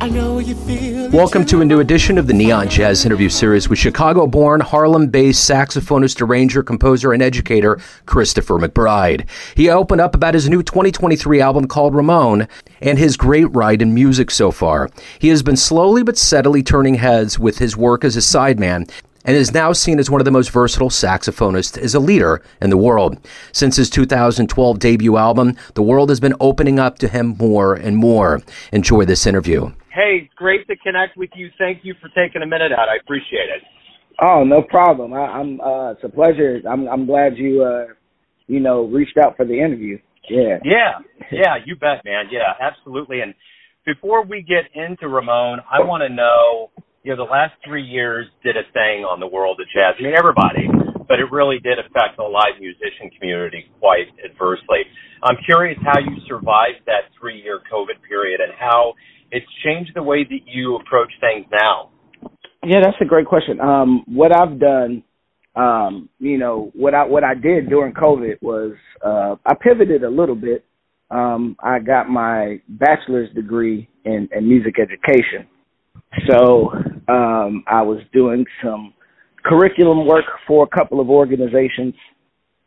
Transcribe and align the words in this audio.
I 0.00 0.08
know 0.08 0.38
you 0.38 0.54
feel. 0.54 1.10
Welcome 1.10 1.44
to 1.46 1.62
a 1.62 1.64
new 1.64 1.80
edition 1.80 2.16
of 2.16 2.28
the 2.28 2.32
Neon 2.32 2.68
Jazz 2.68 3.04
interview 3.04 3.28
series 3.28 3.68
with 3.68 3.80
Chicago 3.80 4.28
born, 4.28 4.60
Harlem 4.60 5.08
based 5.08 5.50
saxophonist, 5.50 6.22
arranger, 6.22 6.62
composer, 6.62 7.12
and 7.12 7.20
educator 7.20 7.80
Christopher 8.06 8.60
McBride. 8.60 9.28
He 9.56 9.68
opened 9.68 10.00
up 10.00 10.14
about 10.14 10.34
his 10.34 10.48
new 10.48 10.62
2023 10.62 11.40
album 11.40 11.66
called 11.66 11.96
Ramon 11.96 12.46
and 12.80 13.00
his 13.00 13.16
great 13.16 13.46
ride 13.46 13.82
in 13.82 13.92
music 13.94 14.30
so 14.30 14.52
far. 14.52 14.88
He 15.18 15.26
has 15.28 15.42
been 15.42 15.56
slowly 15.56 16.04
but 16.04 16.16
steadily 16.16 16.62
turning 16.62 16.94
heads 16.94 17.36
with 17.36 17.58
his 17.58 17.76
work 17.76 18.04
as 18.04 18.16
a 18.16 18.20
sideman 18.20 18.88
and 19.24 19.36
is 19.36 19.52
now 19.52 19.72
seen 19.72 19.98
as 19.98 20.10
one 20.10 20.20
of 20.20 20.24
the 20.24 20.30
most 20.30 20.50
versatile 20.50 20.90
saxophonists 20.90 21.78
as 21.78 21.94
a 21.94 22.00
leader 22.00 22.42
in 22.60 22.70
the 22.70 22.76
world. 22.76 23.18
Since 23.52 23.76
his 23.76 23.90
2012 23.90 24.78
debut 24.78 25.16
album, 25.16 25.56
the 25.74 25.82
world 25.82 26.08
has 26.08 26.20
been 26.20 26.34
opening 26.40 26.78
up 26.78 26.98
to 26.98 27.08
him 27.08 27.36
more 27.38 27.74
and 27.74 27.96
more. 27.96 28.40
Enjoy 28.72 29.04
this 29.04 29.26
interview. 29.26 29.72
Hey, 29.92 30.30
great 30.36 30.66
to 30.68 30.76
connect 30.76 31.16
with 31.16 31.30
you. 31.34 31.50
Thank 31.58 31.84
you 31.84 31.94
for 32.00 32.08
taking 32.08 32.42
a 32.42 32.46
minute 32.46 32.72
out. 32.72 32.88
I 32.88 32.96
appreciate 32.96 33.48
it. 33.48 33.62
Oh, 34.22 34.44
no 34.44 34.62
problem. 34.62 35.12
I, 35.12 35.26
I'm. 35.26 35.60
Uh, 35.60 35.92
it's 35.92 36.04
a 36.04 36.08
pleasure. 36.08 36.60
I'm. 36.68 36.86
I'm 36.88 37.06
glad 37.06 37.36
you. 37.36 37.62
Uh, 37.64 37.92
you 38.46 38.60
know, 38.60 38.84
reached 38.86 39.16
out 39.16 39.36
for 39.36 39.46
the 39.46 39.58
interview. 39.58 39.98
Yeah. 40.28 40.58
Yeah. 40.64 40.98
Yeah. 41.30 41.54
You 41.64 41.76
bet, 41.76 42.04
man. 42.04 42.26
Yeah, 42.30 42.52
absolutely. 42.60 43.20
And 43.20 43.34
before 43.86 44.24
we 44.24 44.42
get 44.42 44.64
into 44.74 45.08
Ramon, 45.08 45.60
I 45.70 45.80
want 45.80 46.02
to 46.02 46.08
know. 46.08 46.70
You 47.02 47.16
know, 47.16 47.24
the 47.24 47.32
last 47.32 47.54
three 47.66 47.82
years 47.82 48.26
did 48.44 48.56
a 48.58 48.64
thing 48.74 49.08
on 49.08 49.20
the 49.20 49.26
world 49.26 49.58
of 49.58 49.66
jazz. 49.72 49.96
I 49.98 50.02
mean, 50.02 50.12
everybody, 50.12 50.68
but 51.08 51.18
it 51.18 51.32
really 51.32 51.58
did 51.58 51.78
affect 51.78 52.18
the 52.18 52.24
live 52.24 52.60
musician 52.60 53.08
community 53.18 53.70
quite 53.80 54.12
adversely. 54.22 54.84
I'm 55.22 55.36
curious 55.46 55.78
how 55.82 55.98
you 55.98 56.20
survived 56.28 56.84
that 56.84 57.08
three-year 57.18 57.60
COVID 57.72 58.04
period 58.06 58.40
and 58.40 58.52
how 58.58 58.92
it's 59.30 59.46
changed 59.64 59.92
the 59.94 60.02
way 60.02 60.24
that 60.24 60.40
you 60.44 60.76
approach 60.76 61.08
things 61.20 61.46
now. 61.50 61.88
Yeah, 62.62 62.80
that's 62.84 63.00
a 63.00 63.06
great 63.06 63.26
question. 63.26 63.60
Um, 63.60 64.04
what 64.06 64.36
I've 64.36 64.60
done, 64.60 65.02
um, 65.56 66.10
you 66.18 66.36
know, 66.36 66.70
what 66.74 66.94
I 66.94 67.06
what 67.06 67.24
I 67.24 67.32
did 67.32 67.70
during 67.70 67.94
COVID 67.94 68.42
was 68.42 68.74
uh, 69.02 69.36
I 69.46 69.54
pivoted 69.54 70.04
a 70.04 70.10
little 70.10 70.34
bit. 70.36 70.66
Um, 71.10 71.56
I 71.60 71.78
got 71.78 72.10
my 72.10 72.60
bachelor's 72.68 73.32
degree 73.34 73.88
in, 74.04 74.28
in 74.36 74.46
music 74.46 74.74
education, 74.78 75.48
so 76.28 76.70
um, 77.08 77.64
I 77.66 77.82
was 77.82 78.00
doing 78.12 78.44
some 78.62 78.94
curriculum 79.44 80.06
work 80.06 80.24
for 80.46 80.64
a 80.64 80.76
couple 80.76 81.00
of 81.00 81.08
organizations, 81.08 81.94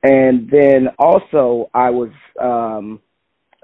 and 0.02 0.49
then 0.49 0.88
also 0.99 1.69
I 1.73 1.89
was 1.89 2.09
um, 2.41 2.99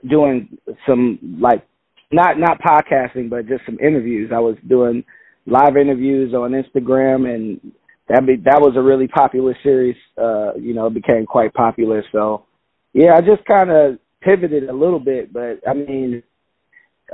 doing 0.08 0.58
some 0.88 1.38
like 1.40 1.66
not 2.12 2.40
not 2.40 2.62
podcasting, 2.62 3.30
but 3.30 3.48
just 3.48 3.66
some 3.66 3.80
interviews. 3.80 4.32
I 4.34 4.40
was 4.40 4.56
doing 4.68 5.04
live 5.46 5.78
interviews 5.78 6.34
on 6.34 6.52
Instagram, 6.52 7.34
and 7.34 7.74
that 8.08 8.26
be 8.26 8.38
that 8.38 8.62
was 8.62 8.76
a 8.76 8.82
really 8.82 9.08
popular 9.08 9.56
series. 9.64 9.96
Uh, 10.18 10.54
you 10.56 10.74
know, 10.74 10.88
it 10.88 10.94
became 10.94 11.26
quite 11.26 11.54
popular. 11.54 12.04
So, 12.12 12.46
yeah, 12.94 13.16
I 13.16 13.22
just 13.22 13.46
kind 13.46 13.70
of 13.70 14.00
pivoted 14.22 14.70
a 14.70 14.74
little 14.74 15.00
bit, 15.00 15.32
but 15.32 15.62
I 15.68 15.74
mean, 15.74 16.24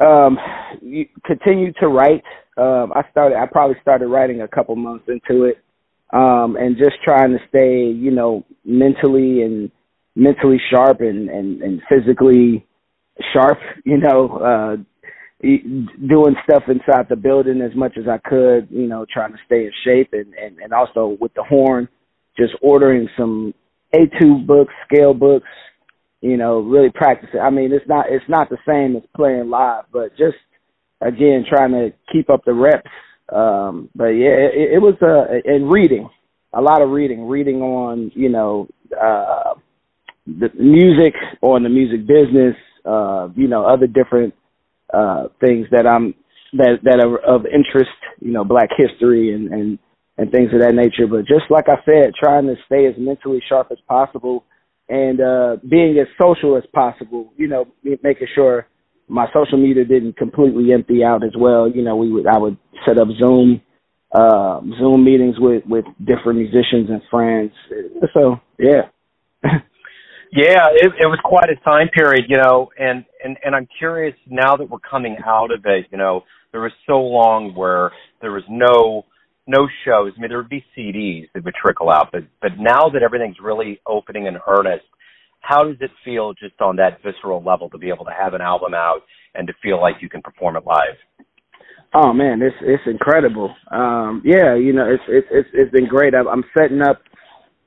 um, 0.01 0.37
you 0.81 1.05
continue 1.25 1.71
to 1.73 1.87
write. 1.87 2.23
Um, 2.57 2.93
I 2.95 3.03
started. 3.11 3.37
I 3.37 3.45
probably 3.45 3.77
started 3.81 4.07
writing 4.07 4.41
a 4.41 4.47
couple 4.47 4.75
months 4.75 5.05
into 5.07 5.43
it, 5.45 5.57
um, 6.13 6.55
and 6.57 6.77
just 6.77 6.95
trying 7.03 7.31
to 7.31 7.39
stay, 7.49 7.85
you 7.85 8.11
know, 8.11 8.45
mentally 8.63 9.41
and 9.41 9.71
mentally 10.15 10.59
sharp 10.71 11.01
and 11.01 11.29
and, 11.29 11.61
and 11.61 11.81
physically 11.89 12.65
sharp, 13.33 13.59
you 13.83 13.97
know, 13.97 14.37
uh, 14.37 14.75
doing 15.41 16.35
stuff 16.43 16.63
inside 16.67 17.07
the 17.09 17.15
building 17.15 17.61
as 17.61 17.75
much 17.75 17.97
as 17.97 18.07
I 18.07 18.17
could, 18.17 18.67
you 18.69 18.87
know, 18.87 19.05
trying 19.11 19.31
to 19.31 19.39
stay 19.45 19.65
in 19.65 19.71
shape 19.83 20.09
and, 20.13 20.33
and, 20.33 20.57
and 20.59 20.73
also 20.73 21.17
with 21.19 21.33
the 21.33 21.43
horn, 21.43 21.87
just 22.37 22.53
ordering 22.61 23.07
some 23.17 23.53
etude 23.93 24.47
books, 24.47 24.73
scale 24.91 25.13
books, 25.13 25.47
you 26.25 26.37
know, 26.37 26.59
really 26.59 26.89
practicing. 26.89 27.39
I 27.39 27.49
mean, 27.49 27.71
it's 27.71 27.87
not, 27.87 28.05
it's 28.09 28.29
not 28.29 28.49
the 28.49 28.57
same 28.67 28.95
as 28.95 29.03
playing 29.15 29.49
live, 29.49 29.85
but 29.91 30.09
just 30.17 30.37
again, 31.01 31.45
trying 31.47 31.71
to 31.71 31.93
keep 32.11 32.29
up 32.29 32.43
the 32.45 32.53
reps. 32.53 32.89
Um, 33.31 33.89
but 33.95 34.09
yeah, 34.09 34.35
it, 34.61 34.75
it 34.75 34.81
was, 34.81 34.95
uh, 35.01 35.25
and 35.45 35.71
reading, 35.71 36.09
a 36.53 36.61
lot 36.61 36.81
of 36.81 36.89
reading, 36.89 37.27
reading 37.27 37.61
on, 37.61 38.11
you 38.15 38.29
know, 38.29 38.67
uh, 38.91 39.53
the 40.25 40.49
music, 40.59 41.13
on 41.41 41.63
the 41.63 41.69
music 41.69 42.07
business, 42.07 42.55
uh, 42.85 43.29
you 43.35 43.47
know, 43.47 43.65
other 43.65 43.87
different 43.87 44.33
uh, 44.93 45.27
things 45.39 45.67
that 45.71 45.85
I'm 45.85 46.13
that 46.53 46.79
that 46.83 47.03
are 47.03 47.17
of 47.19 47.45
interest, 47.45 47.91
you 48.21 48.31
know, 48.31 48.43
Black 48.43 48.69
history 48.77 49.33
and 49.33 49.51
and 49.51 49.79
and 50.17 50.31
things 50.31 50.53
of 50.53 50.61
that 50.61 50.73
nature. 50.73 51.07
But 51.07 51.27
just 51.27 51.49
like 51.49 51.65
I 51.67 51.83
said, 51.85 52.13
trying 52.17 52.47
to 52.47 52.55
stay 52.65 52.85
as 52.85 52.95
mentally 52.97 53.41
sharp 53.47 53.67
as 53.71 53.77
possible 53.87 54.45
and 54.89 55.21
uh, 55.21 55.57
being 55.67 55.97
as 55.99 56.07
social 56.21 56.57
as 56.57 56.63
possible. 56.73 57.31
You 57.37 57.47
know, 57.47 57.65
making 57.83 58.27
sure 58.33 58.67
my 59.07 59.27
social 59.33 59.57
media 59.57 59.85
didn't 59.85 60.17
completely 60.17 60.73
empty 60.73 61.03
out 61.03 61.23
as 61.23 61.33
well. 61.37 61.69
You 61.69 61.83
know, 61.83 61.95
we 61.95 62.11
would 62.11 62.27
I 62.27 62.37
would 62.37 62.57
set 62.85 62.97
up 62.99 63.07
Zoom 63.19 63.61
uh, 64.11 64.61
Zoom 64.79 65.03
meetings 65.03 65.35
with 65.39 65.63
with 65.65 65.85
different 65.99 66.39
musicians 66.39 66.89
and 66.89 67.01
friends. 67.09 67.51
So 68.13 68.37
yeah. 68.59 68.89
Yeah, 70.31 70.67
it, 70.73 70.91
it 70.99 71.05
was 71.05 71.19
quite 71.23 71.49
a 71.49 71.55
time 71.63 71.87
period, 71.89 72.25
you 72.27 72.35
know, 72.35 72.69
and, 72.77 73.05
and, 73.23 73.37
and 73.45 73.55
I'm 73.55 73.69
curious 73.77 74.13
now 74.27 74.57
that 74.57 74.69
we're 74.69 74.79
coming 74.79 75.15
out 75.25 75.49
of 75.49 75.61
it, 75.65 75.85
you 75.91 75.97
know, 75.97 76.23
there 76.51 76.59
was 76.59 76.73
so 76.85 76.99
long 76.99 77.55
where 77.55 77.91
there 78.21 78.33
was 78.33 78.43
no, 78.49 79.05
no 79.47 79.67
shows. 79.85 80.13
I 80.17 80.21
mean, 80.21 80.29
there 80.29 80.37
would 80.37 80.49
be 80.49 80.65
CDs 80.77 81.27
that 81.33 81.43
would 81.43 81.55
trickle 81.55 81.89
out, 81.89 82.09
but, 82.11 82.23
but 82.41 82.51
now 82.57 82.89
that 82.89 83.03
everything's 83.03 83.37
really 83.41 83.79
opening 83.85 84.25
in 84.25 84.37
earnest, 84.47 84.85
how 85.41 85.63
does 85.63 85.77
it 85.79 85.91
feel 86.03 86.33
just 86.33 86.59
on 86.59 86.77
that 86.77 87.01
visceral 87.03 87.43
level 87.43 87.69
to 87.69 87.77
be 87.77 87.89
able 87.89 88.05
to 88.05 88.11
have 88.17 88.33
an 88.33 88.41
album 88.41 88.73
out 88.73 89.01
and 89.35 89.47
to 89.47 89.53
feel 89.61 89.79
like 89.79 89.95
you 90.01 90.09
can 90.09 90.21
perform 90.21 90.55
it 90.55 90.63
live? 90.65 90.95
Oh 91.93 92.11
man, 92.11 92.41
it's 92.41 92.55
it's 92.61 92.83
incredible. 92.87 93.55
Um, 93.71 94.21
yeah, 94.25 94.55
you 94.55 94.73
know, 94.73 94.85
it's 94.89 95.03
it's 95.07 95.27
it's 95.31 95.49
it's 95.53 95.71
been 95.71 95.87
great. 95.87 96.13
I'm 96.13 96.43
setting 96.57 96.81
up 96.81 97.01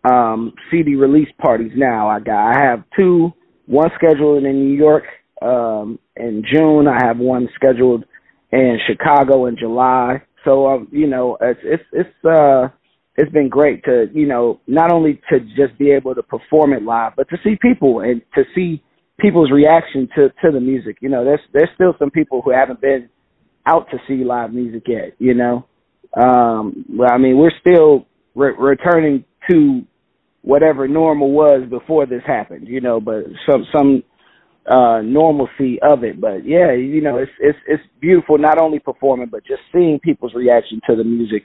um, 0.04 0.52
CD 0.70 0.96
release 0.96 1.28
parties 1.40 1.72
now. 1.74 2.08
I 2.08 2.20
got 2.20 2.54
I 2.54 2.60
have 2.60 2.84
two, 2.94 3.32
one 3.66 3.88
scheduled 3.96 4.44
in 4.44 4.66
New 4.66 4.76
York 4.76 5.04
um, 5.40 5.98
in 6.16 6.42
June. 6.52 6.86
I 6.88 7.06
have 7.06 7.16
one 7.18 7.48
scheduled 7.54 8.04
in 8.52 8.78
Chicago 8.86 9.46
in 9.46 9.56
July. 9.56 10.22
So 10.48 10.66
um, 10.66 10.88
you 10.90 11.06
know, 11.06 11.36
it's 11.40 11.60
it's 11.62 11.82
it's 11.92 12.24
uh 12.24 12.68
it's 13.16 13.30
been 13.32 13.48
great 13.48 13.84
to 13.84 14.06
you 14.14 14.26
know 14.26 14.60
not 14.66 14.90
only 14.92 15.20
to 15.30 15.40
just 15.40 15.78
be 15.78 15.90
able 15.90 16.14
to 16.14 16.22
perform 16.22 16.72
it 16.72 16.82
live, 16.82 17.12
but 17.16 17.28
to 17.30 17.36
see 17.44 17.56
people 17.60 18.00
and 18.00 18.22
to 18.34 18.44
see 18.54 18.82
people's 19.20 19.50
reaction 19.50 20.08
to 20.16 20.28
to 20.44 20.50
the 20.52 20.60
music. 20.60 20.98
You 21.00 21.10
know, 21.10 21.24
there's 21.24 21.40
there's 21.52 21.68
still 21.74 21.94
some 21.98 22.10
people 22.10 22.40
who 22.42 22.52
haven't 22.52 22.80
been 22.80 23.08
out 23.66 23.88
to 23.90 23.98
see 24.08 24.24
live 24.24 24.52
music 24.52 24.84
yet. 24.86 25.14
You 25.18 25.34
know, 25.34 25.66
um, 26.16 26.84
well, 26.88 27.10
I 27.12 27.18
mean, 27.18 27.36
we're 27.36 27.52
still 27.60 28.06
re- 28.34 28.54
returning 28.58 29.24
to 29.50 29.82
whatever 30.42 30.88
normal 30.88 31.32
was 31.32 31.68
before 31.68 32.06
this 32.06 32.22
happened, 32.26 32.68
you 32.68 32.80
know, 32.80 33.00
but 33.00 33.24
some 33.46 33.66
some 33.76 34.02
uh 34.68 35.00
normalcy 35.02 35.78
of 35.82 36.04
it. 36.04 36.20
But 36.20 36.44
yeah, 36.46 36.72
you 36.72 37.00
know, 37.00 37.18
it's 37.18 37.32
it's 37.40 37.58
it's 37.66 37.82
beautiful 38.00 38.38
not 38.38 38.60
only 38.60 38.78
performing 38.78 39.28
but 39.30 39.46
just 39.46 39.62
seeing 39.72 39.98
people's 40.00 40.34
reaction 40.34 40.80
to 40.88 40.96
the 40.96 41.04
music 41.04 41.44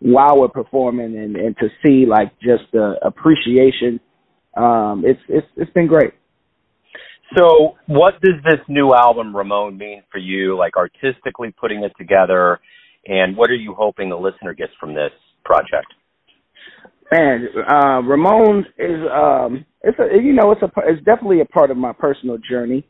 while 0.00 0.40
we're 0.40 0.48
performing 0.48 1.16
and 1.16 1.36
and 1.36 1.56
to 1.58 1.68
see 1.84 2.06
like 2.06 2.32
just 2.40 2.64
the 2.72 2.96
appreciation 3.02 4.00
um 4.56 5.04
it's 5.06 5.20
it's 5.28 5.46
it's 5.56 5.72
been 5.72 5.86
great. 5.86 6.12
So, 7.36 7.74
what 7.86 8.20
does 8.20 8.34
this 8.44 8.60
new 8.68 8.92
album 8.94 9.34
Ramon 9.34 9.76
mean 9.78 10.02
for 10.12 10.18
you 10.18 10.56
like 10.56 10.76
artistically 10.76 11.52
putting 11.58 11.82
it 11.82 11.92
together 11.98 12.60
and 13.06 13.36
what 13.36 13.50
are 13.50 13.56
you 13.56 13.74
hoping 13.74 14.08
the 14.08 14.16
listener 14.16 14.54
gets 14.54 14.72
from 14.78 14.94
this 14.94 15.10
project? 15.44 15.92
Man, 17.12 17.48
uh, 17.70 18.02
Ramon 18.02 18.66
is 18.78 19.00
um, 19.12 19.64
it's 19.82 19.98
a 19.98 20.22
you 20.22 20.32
know 20.32 20.52
it's 20.52 20.62
a 20.62 20.70
it's 20.86 21.04
definitely 21.04 21.40
a 21.40 21.44
part 21.44 21.70
of 21.70 21.76
my 21.76 21.92
personal 21.92 22.38
journey. 22.38 22.86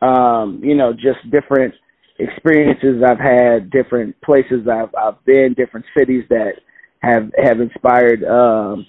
Um, 0.00 0.60
you 0.62 0.74
know, 0.74 0.92
just 0.92 1.30
different 1.30 1.74
experiences 2.18 3.02
I've 3.06 3.18
had, 3.18 3.70
different 3.70 4.20
places 4.22 4.66
I've 4.70 4.94
I've 4.94 5.24
been, 5.24 5.54
different 5.56 5.86
cities 5.96 6.24
that 6.30 6.52
have 7.00 7.30
have 7.42 7.60
inspired 7.60 8.24
um, 8.24 8.86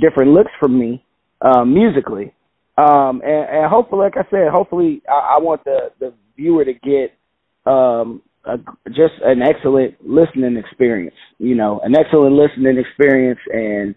different 0.00 0.32
looks 0.32 0.50
for 0.58 0.68
me 0.68 1.04
uh, 1.40 1.64
musically. 1.64 2.32
Um, 2.78 3.20
and, 3.24 3.48
and 3.50 3.70
hopefully, 3.70 4.00
like 4.02 4.16
I 4.16 4.28
said, 4.30 4.48
hopefully 4.50 5.02
I, 5.08 5.36
I 5.36 5.38
want 5.40 5.62
the 5.64 5.90
the 6.00 6.14
viewer 6.36 6.64
to 6.64 6.72
get 6.72 7.12
um, 7.70 8.22
a, 8.44 8.56
just 8.88 9.14
an 9.22 9.42
excellent 9.42 9.94
listening 10.08 10.56
experience. 10.56 11.16
You 11.38 11.54
know, 11.54 11.80
an 11.84 11.94
excellent 11.96 12.34
listening 12.34 12.78
experience 12.78 13.40
and 13.52 13.94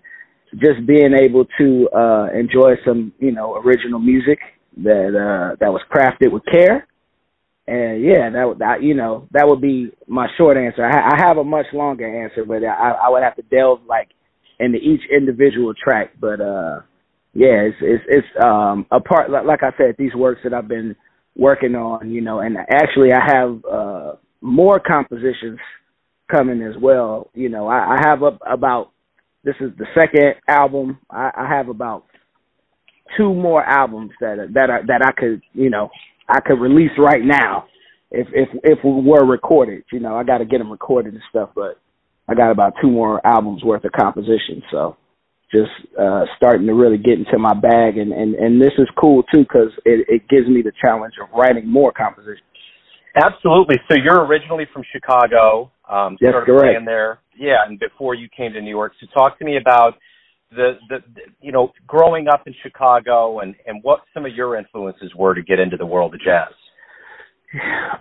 just 0.54 0.86
being 0.86 1.14
able 1.14 1.46
to 1.58 1.90
uh, 1.90 2.28
enjoy 2.34 2.76
some, 2.86 3.14
you 3.20 3.32
know, 3.32 3.56
original 3.58 4.00
music 4.00 4.40
that 4.78 5.10
uh, 5.16 5.56
that 5.60 5.72
was 5.72 5.82
crafted 5.94 6.32
with 6.32 6.44
care. 6.46 6.88
And 7.68 8.04
yeah, 8.04 8.30
that 8.30 8.48
would 8.48 8.60
that 8.60 8.84
you 8.84 8.94
know 8.94 9.28
that 9.32 9.48
would 9.48 9.62
be 9.62 9.92
my 10.08 10.28
short 10.38 10.58
answer. 10.58 10.86
I, 10.86 11.16
I 11.16 11.18
have 11.18 11.38
a 11.38 11.44
much 11.44 11.66
longer 11.74 12.24
answer, 12.24 12.46
but 12.46 12.64
I, 12.64 12.92
I 12.92 13.10
would 13.10 13.24
have 13.24 13.36
to 13.38 13.42
delve 13.44 13.82
like 13.88 14.10
into 14.60 14.78
each 14.78 15.02
individual 15.12 15.74
track. 15.74 16.12
But 16.20 16.42
uh, 16.42 16.82
yeah, 17.34 17.62
it's 17.68 17.78
it's 17.82 18.04
it's 18.08 18.28
um 18.46 18.86
a 18.92 19.00
part 19.00 19.32
like, 19.32 19.46
like 19.46 19.64
I 19.64 19.72
said, 19.78 19.96
these 19.98 20.14
works 20.14 20.42
that 20.44 20.54
I've 20.54 20.68
been 20.68 20.96
working 21.36 21.76
on, 21.76 22.12
you 22.12 22.22
know, 22.22 22.40
and 22.40 22.58
actually 22.70 23.12
I 23.14 23.24
have 23.26 23.66
uh 23.66 24.12
more 24.42 24.80
compositions 24.80 25.60
coming 26.32 26.62
as 26.62 26.76
well. 26.80 27.32
You 27.34 27.50
know, 27.50 27.68
I, 27.68 27.96
I 27.96 28.08
have 28.08 28.22
a, 28.22 28.38
about 28.48 28.92
this 29.46 29.56
is 29.62 29.72
the 29.78 29.86
second 29.96 30.36
album. 30.48 31.00
I, 31.10 31.32
I 31.38 31.48
have 31.48 31.70
about 31.70 32.06
two 33.18 33.34
more 33.34 33.64
albums 33.64 34.12
that 34.20 34.38
that 34.54 34.70
are, 34.70 34.86
that 34.88 35.02
I 35.06 35.12
could 35.12 35.42
you 35.54 35.70
know 35.70 35.90
I 36.28 36.40
could 36.42 36.60
release 36.60 36.92
right 36.98 37.24
now 37.24 37.66
if 38.12 38.28
if 38.34 38.50
if 38.64 38.80
we 38.84 38.92
were 39.10 39.26
recorded. 39.26 39.84
You 39.92 40.00
know, 40.00 40.16
I 40.16 40.24
got 40.24 40.40
to 40.40 40.46
get 40.46 40.58
them 40.58 40.72
recorded 40.72 41.14
and 41.14 41.24
stuff, 41.30 41.52
but 41.56 41.80
I 42.28 42.34
got 42.34 42.52
about 42.52 42.74
two 42.82 42.90
more 42.90 43.26
albums 43.26 43.64
worth 43.64 43.86
of 43.86 43.92
composition. 43.94 44.64
So 44.72 44.98
just 45.54 45.72
uh 45.98 46.26
starting 46.36 46.66
to 46.68 46.74
really 46.74 46.98
get 46.98 47.20
into 47.20 47.38
my 47.38 47.54
bag 47.54 47.98
and 47.98 48.12
and 48.12 48.34
and 48.36 48.60
this 48.60 48.74
is 48.80 48.88
cool 49.00 49.24
too 49.32 49.42
because 49.44 49.72
it 49.86 50.06
it 50.10 50.28
gives 50.28 50.48
me 50.50 50.64
the 50.64 50.72
challenge 50.82 51.14
of 51.22 51.30
writing 51.38 51.68
more 51.70 51.92
compositions 51.92 52.42
Absolutely. 53.16 53.78
So 53.90 53.96
you're 53.96 54.26
originally 54.26 54.66
from 54.74 54.84
Chicago. 54.92 55.72
Um, 55.90 56.18
Yes, 56.20 56.32
started 56.32 56.46
correct. 56.48 56.64
playing 56.64 56.86
there. 56.86 57.20
Yeah, 57.38 57.66
and 57.68 57.80
before 57.80 58.16
you 58.16 58.28
came 58.36 58.54
to 58.54 58.62
New 58.62 58.70
York. 58.70 58.94
So 59.00 59.08
talk 59.14 59.38
to 59.40 59.46
me 59.46 59.58
about 59.58 59.96
the, 60.52 60.78
the, 60.90 60.98
the 61.16 61.22
you 61.42 61.52
know 61.52 61.72
growing 61.88 62.28
up 62.28 62.44
in 62.48 62.56
Chicago 62.64 63.40
and 63.40 63.56
and 63.66 63.84
what 63.84 64.02
some 64.14 64.26
of 64.26 64.34
your 64.34 64.58
influences 64.58 65.14
were 65.16 65.34
to 65.36 65.42
get 65.42 65.60
into 65.60 65.78
the 65.78 65.86
world 65.86 66.14
of 66.14 66.22
jazz. 66.22 66.54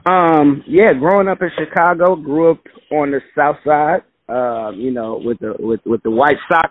Um, 0.06 0.62
yeah, 0.66 0.92
growing 0.98 1.28
up 1.28 1.40
in 1.42 1.50
Chicago, 1.58 2.16
grew 2.16 2.52
up 2.52 2.60
on 2.90 3.10
the 3.10 3.20
south 3.36 3.56
side, 3.64 4.02
uh, 4.28 4.70
you 4.70 4.90
know, 4.90 5.20
with 5.24 5.38
the 5.38 5.54
with 5.58 5.80
with 5.86 6.02
the 6.02 6.10
White 6.10 6.36
Sox. 6.50 6.70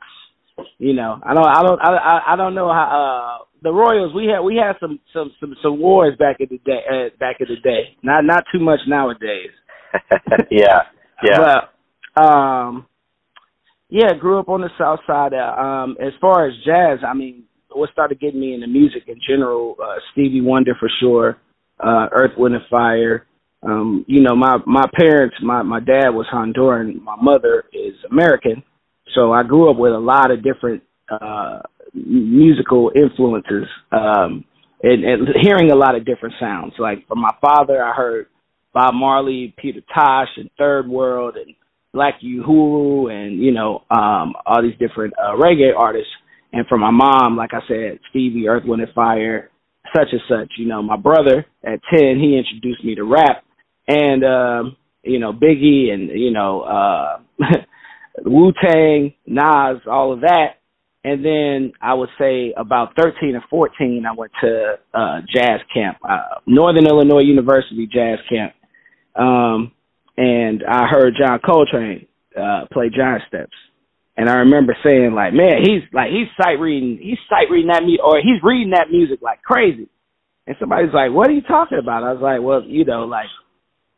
You 0.77 0.93
know, 0.93 1.19
I 1.23 1.33
don't 1.33 1.47
I 1.47 1.63
don't 1.63 1.79
I 1.81 1.89
I- 1.97 2.33
I 2.33 2.35
don't 2.35 2.55
know 2.55 2.71
how 2.71 3.39
uh 3.41 3.45
the 3.61 3.71
Royals 3.71 4.13
we 4.13 4.27
had 4.27 4.41
we 4.41 4.55
had 4.57 4.73
some 4.79 4.99
some 5.13 5.31
some, 5.39 5.55
some 5.63 5.79
wars 5.79 6.15
back 6.19 6.37
in 6.39 6.47
the 6.49 6.57
day 6.59 6.81
uh, 6.91 7.09
back 7.19 7.37
in 7.39 7.47
the 7.49 7.59
day. 7.61 7.95
Not 8.03 8.25
not 8.25 8.43
too 8.53 8.59
much 8.59 8.79
nowadays. 8.87 9.51
yeah, 10.51 10.81
yeah. 11.23 11.37
But 11.37 11.72
um 12.15 12.85
yeah, 13.89 14.13
grew 14.19 14.39
up 14.39 14.49
on 14.49 14.61
the 14.61 14.69
south 14.77 14.99
side. 15.05 15.33
Uh, 15.33 15.61
um 15.61 15.97
as 16.01 16.13
far 16.19 16.47
as 16.47 16.53
jazz, 16.65 16.99
I 17.07 17.13
mean, 17.13 17.43
what 17.71 17.91
started 17.91 18.19
getting 18.19 18.39
me 18.39 18.53
into 18.53 18.67
music 18.67 19.03
in 19.07 19.15
general, 19.27 19.75
uh 19.83 19.95
Stevie 20.11 20.41
Wonder 20.41 20.75
for 20.79 20.89
sure, 20.99 21.37
uh 21.79 22.07
Earth, 22.11 22.31
Wind 22.37 22.55
and 22.55 22.63
Fire. 22.69 23.25
Um, 23.61 24.03
you 24.07 24.21
know, 24.21 24.35
my 24.35 24.57
my 24.65 24.85
parents, 24.93 25.35
my 25.41 25.61
my 25.63 25.79
dad 25.79 26.09
was 26.09 26.27
Honduran, 26.33 27.01
my 27.01 27.15
mother 27.21 27.63
is 27.73 27.95
American. 28.11 28.63
So 29.15 29.31
I 29.31 29.43
grew 29.43 29.69
up 29.69 29.77
with 29.77 29.93
a 29.93 29.97
lot 29.99 30.31
of 30.31 30.43
different 30.43 30.83
uh 31.09 31.59
musical 31.93 32.91
influences 32.95 33.67
um 33.91 34.45
and, 34.83 35.05
and 35.05 35.27
hearing 35.41 35.71
a 35.71 35.75
lot 35.75 35.95
of 35.95 36.05
different 36.05 36.35
sounds. 36.39 36.73
Like 36.77 37.07
from 37.07 37.19
my 37.19 37.33
father, 37.41 37.81
I 37.81 37.93
heard 37.93 38.27
Bob 38.73 38.93
Marley, 38.93 39.53
Peter 39.57 39.81
Tosh, 39.93 40.27
and 40.35 40.49
Third 40.57 40.87
World, 40.89 41.35
and 41.37 41.55
Black 41.93 42.15
Uhuru, 42.21 43.11
and 43.11 43.39
you 43.39 43.51
know 43.51 43.83
um, 43.91 44.33
all 44.45 44.61
these 44.61 44.77
different 44.79 45.13
uh, 45.17 45.35
reggae 45.35 45.77
artists. 45.77 46.11
And 46.51 46.67
for 46.67 46.77
my 46.77 46.91
mom, 46.91 47.35
like 47.35 47.51
I 47.53 47.61
said, 47.67 47.99
Stevie, 48.09 48.47
Earth, 48.47 48.63
Wind 48.65 48.81
and 48.81 48.93
Fire, 48.93 49.49
such 49.95 50.07
and 50.11 50.21
such. 50.29 50.53
You 50.57 50.67
know, 50.67 50.81
my 50.81 50.97
brother 50.97 51.45
at 51.63 51.79
ten, 51.89 52.19
he 52.19 52.37
introduced 52.37 52.83
me 52.83 52.95
to 52.95 53.03
rap, 53.03 53.43
and 53.87 54.23
um, 54.23 54.77
you 55.03 55.19
know 55.19 55.33
Biggie, 55.33 55.91
and 55.91 56.09
you 56.09 56.31
know 56.31 56.61
uh, 56.61 57.17
Wu 58.25 58.51
Tang, 58.61 59.13
Nas, 59.25 59.81
all 59.87 60.13
of 60.13 60.21
that. 60.21 60.57
And 61.05 61.23
then 61.23 61.73
I 61.81 61.93
would 61.93 62.09
say 62.17 62.53
about 62.55 62.95
13 62.95 63.35
or 63.35 63.43
14, 63.49 64.05
I 64.09 64.15
went 64.15 64.31
to 64.41 64.75
uh, 64.93 65.19
jazz 65.35 65.59
camp, 65.73 65.97
uh, 66.07 66.39
Northern 66.47 66.87
Illinois 66.87 67.23
University 67.23 67.89
jazz 67.91 68.19
camp. 68.29 68.53
Um, 69.13 69.73
and 70.17 70.63
I 70.67 70.87
heard 70.87 71.15
John 71.19 71.39
Coltrane 71.39 72.07
uh, 72.39 72.65
play 72.71 72.89
giant 72.89 73.23
steps. 73.27 73.53
And 74.15 74.29
I 74.29 74.35
remember 74.45 74.77
saying 74.85 75.13
like, 75.13 75.33
man, 75.33 75.61
he's 75.63 75.81
like, 75.91 76.11
he's 76.11 76.27
sight 76.39 76.59
reading, 76.59 76.99
he's 77.01 77.17
sight 77.29 77.49
reading 77.49 77.71
that 77.71 77.83
music, 77.83 78.05
or 78.05 78.17
he's 78.17 78.41
reading 78.43 78.71
that 78.71 78.91
music 78.91 79.21
like 79.21 79.41
crazy. 79.41 79.89
And 80.45 80.55
somebody's 80.59 80.93
like, 80.93 81.11
what 81.11 81.29
are 81.29 81.33
you 81.33 81.41
talking 81.41 81.79
about? 81.79 82.03
I 82.03 82.13
was 82.13 82.21
like, 82.21 82.41
well, 82.41 82.63
you 82.63 82.85
know, 82.85 83.05
like, 83.05 83.27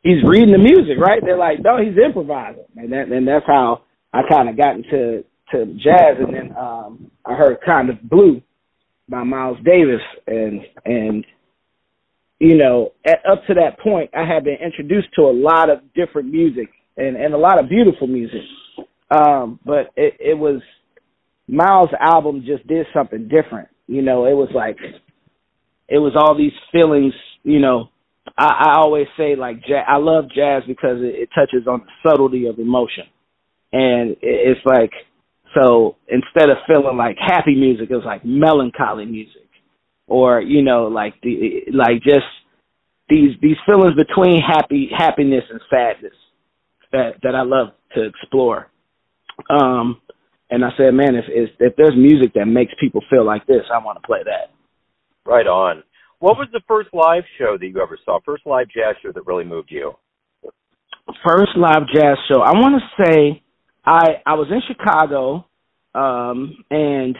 he's 0.02 0.22
reading 0.24 0.52
the 0.52 0.58
music, 0.58 0.96
right? 0.98 1.20
They're 1.20 1.36
like, 1.36 1.58
no, 1.62 1.76
he's 1.76 1.98
improvising. 1.98 2.64
And 2.76 2.92
that, 2.92 3.08
and 3.08 3.26
that's 3.28 3.46
how 3.46 3.82
I 4.12 4.22
kind 4.30 4.48
of 4.48 4.56
got 4.56 4.76
into 4.76 5.24
to 5.50 5.66
jazz. 5.74 6.16
And 6.18 6.34
then, 6.34 6.56
um, 6.56 7.10
I 7.24 7.34
heard 7.34 7.58
kind 7.66 7.90
of 7.90 8.00
blue 8.08 8.40
by 9.08 9.22
Miles 9.24 9.58
Davis 9.64 10.00
and, 10.26 10.60
and, 10.84 11.24
you 12.38 12.56
know, 12.56 12.92
at, 13.04 13.20
up 13.30 13.46
to 13.46 13.54
that 13.54 13.78
point, 13.80 14.10
I 14.14 14.26
had 14.26 14.44
been 14.44 14.58
introduced 14.62 15.08
to 15.16 15.22
a 15.22 15.32
lot 15.32 15.70
of 15.70 15.80
different 15.94 16.30
music 16.30 16.68
and, 16.96 17.16
and 17.16 17.34
a 17.34 17.38
lot 17.38 17.62
of 17.62 17.68
beautiful 17.68 18.06
music. 18.06 18.42
Um, 19.10 19.60
but 19.64 19.92
it, 19.96 20.14
it 20.18 20.38
was 20.38 20.60
Miles' 21.48 21.90
album 22.00 22.44
just 22.46 22.66
did 22.66 22.86
something 22.92 23.28
different. 23.28 23.68
You 23.86 24.02
know, 24.02 24.26
it 24.26 24.34
was 24.34 24.48
like 24.54 24.76
it 25.88 25.98
was 25.98 26.14
all 26.16 26.36
these 26.36 26.52
feelings. 26.72 27.14
You 27.44 27.60
know, 27.60 27.90
I, 28.36 28.46
I 28.46 28.74
always 28.78 29.06
say 29.16 29.36
like 29.36 29.60
jazz, 29.60 29.84
I 29.86 29.98
love 29.98 30.24
jazz 30.34 30.64
because 30.66 30.98
it, 30.98 31.14
it 31.14 31.28
touches 31.34 31.68
on 31.68 31.86
the 31.86 32.10
subtlety 32.10 32.46
of 32.46 32.58
emotion, 32.58 33.04
and 33.72 34.10
it, 34.10 34.18
it's 34.22 34.60
like 34.66 34.90
so 35.54 35.96
instead 36.08 36.50
of 36.50 36.58
feeling 36.66 36.96
like 36.96 37.16
happy 37.24 37.54
music, 37.54 37.88
it 37.90 37.94
was 37.94 38.04
like 38.04 38.24
melancholy 38.24 39.06
music, 39.06 39.45
or 40.06 40.40
you 40.40 40.62
know, 40.62 40.84
like 40.84 41.14
the 41.22 41.62
like 41.72 42.02
just 42.02 42.26
these 43.08 43.30
these 43.40 43.56
feelings 43.66 43.94
between 43.94 44.40
happy 44.40 44.90
happiness 44.96 45.44
and 45.50 45.60
sadness 45.70 46.14
that 46.92 47.14
that 47.22 47.34
I 47.34 47.42
love 47.42 47.68
to 47.94 48.04
explore. 48.04 48.68
Um, 49.50 50.00
and 50.50 50.64
I 50.64 50.70
said, 50.76 50.94
man, 50.94 51.14
if 51.14 51.24
if, 51.58 51.76
there's 51.76 51.96
music 51.96 52.32
that 52.34 52.46
makes 52.46 52.72
people 52.80 53.02
feel 53.10 53.24
like 53.24 53.46
this, 53.46 53.62
I 53.72 53.78
want 53.78 54.00
to 54.00 54.06
play 54.06 54.20
that. 54.24 54.52
Right 55.24 55.46
on. 55.46 55.82
What 56.18 56.38
was 56.38 56.48
the 56.52 56.62
first 56.66 56.88
live 56.92 57.24
show 57.38 57.58
that 57.58 57.66
you 57.66 57.80
ever 57.82 57.98
saw? 58.04 58.20
First 58.24 58.46
live 58.46 58.68
jazz 58.68 58.96
show 59.02 59.12
that 59.12 59.26
really 59.26 59.44
moved 59.44 59.70
you? 59.70 59.92
First 61.26 61.52
live 61.56 61.82
jazz 61.94 62.16
show. 62.28 62.40
I 62.40 62.52
want 62.52 62.80
to 62.80 63.04
say 63.04 63.42
I 63.84 64.22
I 64.24 64.34
was 64.34 64.48
in 64.50 64.62
Chicago, 64.66 65.46
um, 65.94 66.64
and 66.70 67.16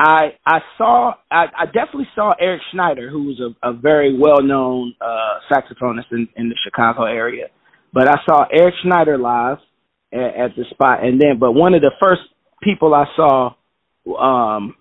I 0.00 0.32
I 0.46 0.60
saw 0.78 1.12
I, 1.30 1.44
I 1.58 1.66
definitely 1.66 2.08
saw 2.14 2.32
Eric 2.40 2.62
Schneider, 2.72 3.10
who 3.10 3.24
was 3.24 3.38
a, 3.38 3.68
a 3.68 3.74
very 3.74 4.18
well 4.18 4.42
known 4.42 4.94
uh, 4.98 5.40
saxophonist 5.52 6.10
in, 6.10 6.26
in 6.36 6.48
the 6.48 6.56
Chicago 6.64 7.04
area. 7.04 7.48
But 7.92 8.08
I 8.08 8.16
saw 8.24 8.46
Eric 8.50 8.74
Schneider 8.82 9.18
live 9.18 9.58
at, 10.10 10.20
at 10.20 10.56
the 10.56 10.64
spot, 10.70 11.04
and 11.04 11.20
then 11.20 11.38
but 11.38 11.52
one 11.52 11.74
of 11.74 11.82
the 11.82 11.92
first 12.00 12.22
people 12.62 12.94
I 12.94 13.04
saw 13.14 13.48
um, 14.18 14.74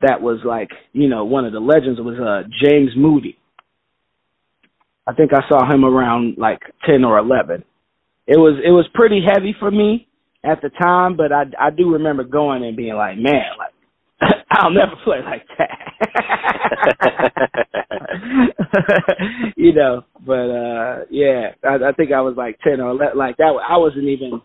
that 0.00 0.22
was 0.22 0.38
like 0.44 0.70
you 0.92 1.08
know 1.08 1.24
one 1.24 1.44
of 1.44 1.52
the 1.52 1.60
legends 1.60 1.98
was 1.98 2.16
uh, 2.20 2.48
James 2.64 2.92
Moody. 2.96 3.36
I 5.08 5.12
think 5.12 5.32
I 5.34 5.40
saw 5.48 5.68
him 5.68 5.84
around 5.84 6.36
like 6.38 6.60
ten 6.86 7.02
or 7.04 7.18
eleven. 7.18 7.64
It 8.28 8.38
was 8.38 8.60
it 8.64 8.70
was 8.70 8.86
pretty 8.94 9.22
heavy 9.26 9.56
for 9.58 9.72
me 9.72 10.06
at 10.44 10.62
the 10.62 10.70
time, 10.70 11.16
but 11.16 11.32
I 11.32 11.46
I 11.58 11.70
do 11.70 11.94
remember 11.94 12.22
going 12.22 12.64
and 12.64 12.76
being 12.76 12.94
like, 12.94 13.16
man, 13.18 13.58
like 13.58 13.71
I'll 14.52 14.70
never 14.70 14.96
play 15.04 15.20
like 15.24 15.46
that. 15.58 15.78
you 19.56 19.72
know, 19.74 20.04
but 20.26 20.50
uh 20.50 21.04
yeah, 21.10 21.52
I, 21.64 21.76
I 21.88 21.92
think 21.92 22.12
I 22.12 22.20
was 22.20 22.34
like 22.36 22.58
ten 22.60 22.80
or 22.80 22.90
11, 22.90 23.16
like 23.16 23.36
that. 23.38 23.54
I 23.68 23.76
wasn't 23.78 24.04
even. 24.04 24.42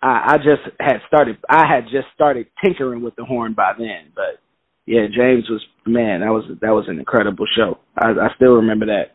I, 0.00 0.34
I 0.34 0.36
just 0.38 0.62
had 0.80 0.98
started. 1.08 1.38
I 1.48 1.66
had 1.66 1.84
just 1.84 2.06
started 2.14 2.46
tinkering 2.64 3.02
with 3.02 3.16
the 3.16 3.24
horn 3.24 3.54
by 3.54 3.72
then, 3.76 4.12
but 4.14 4.40
yeah, 4.86 5.06
James 5.14 5.44
was 5.50 5.62
man. 5.86 6.20
That 6.20 6.30
was 6.30 6.44
that 6.62 6.70
was 6.70 6.86
an 6.88 6.98
incredible 6.98 7.46
show. 7.56 7.78
I, 7.96 8.10
I 8.10 8.28
still 8.36 8.54
remember 8.54 8.86
that. 8.86 9.14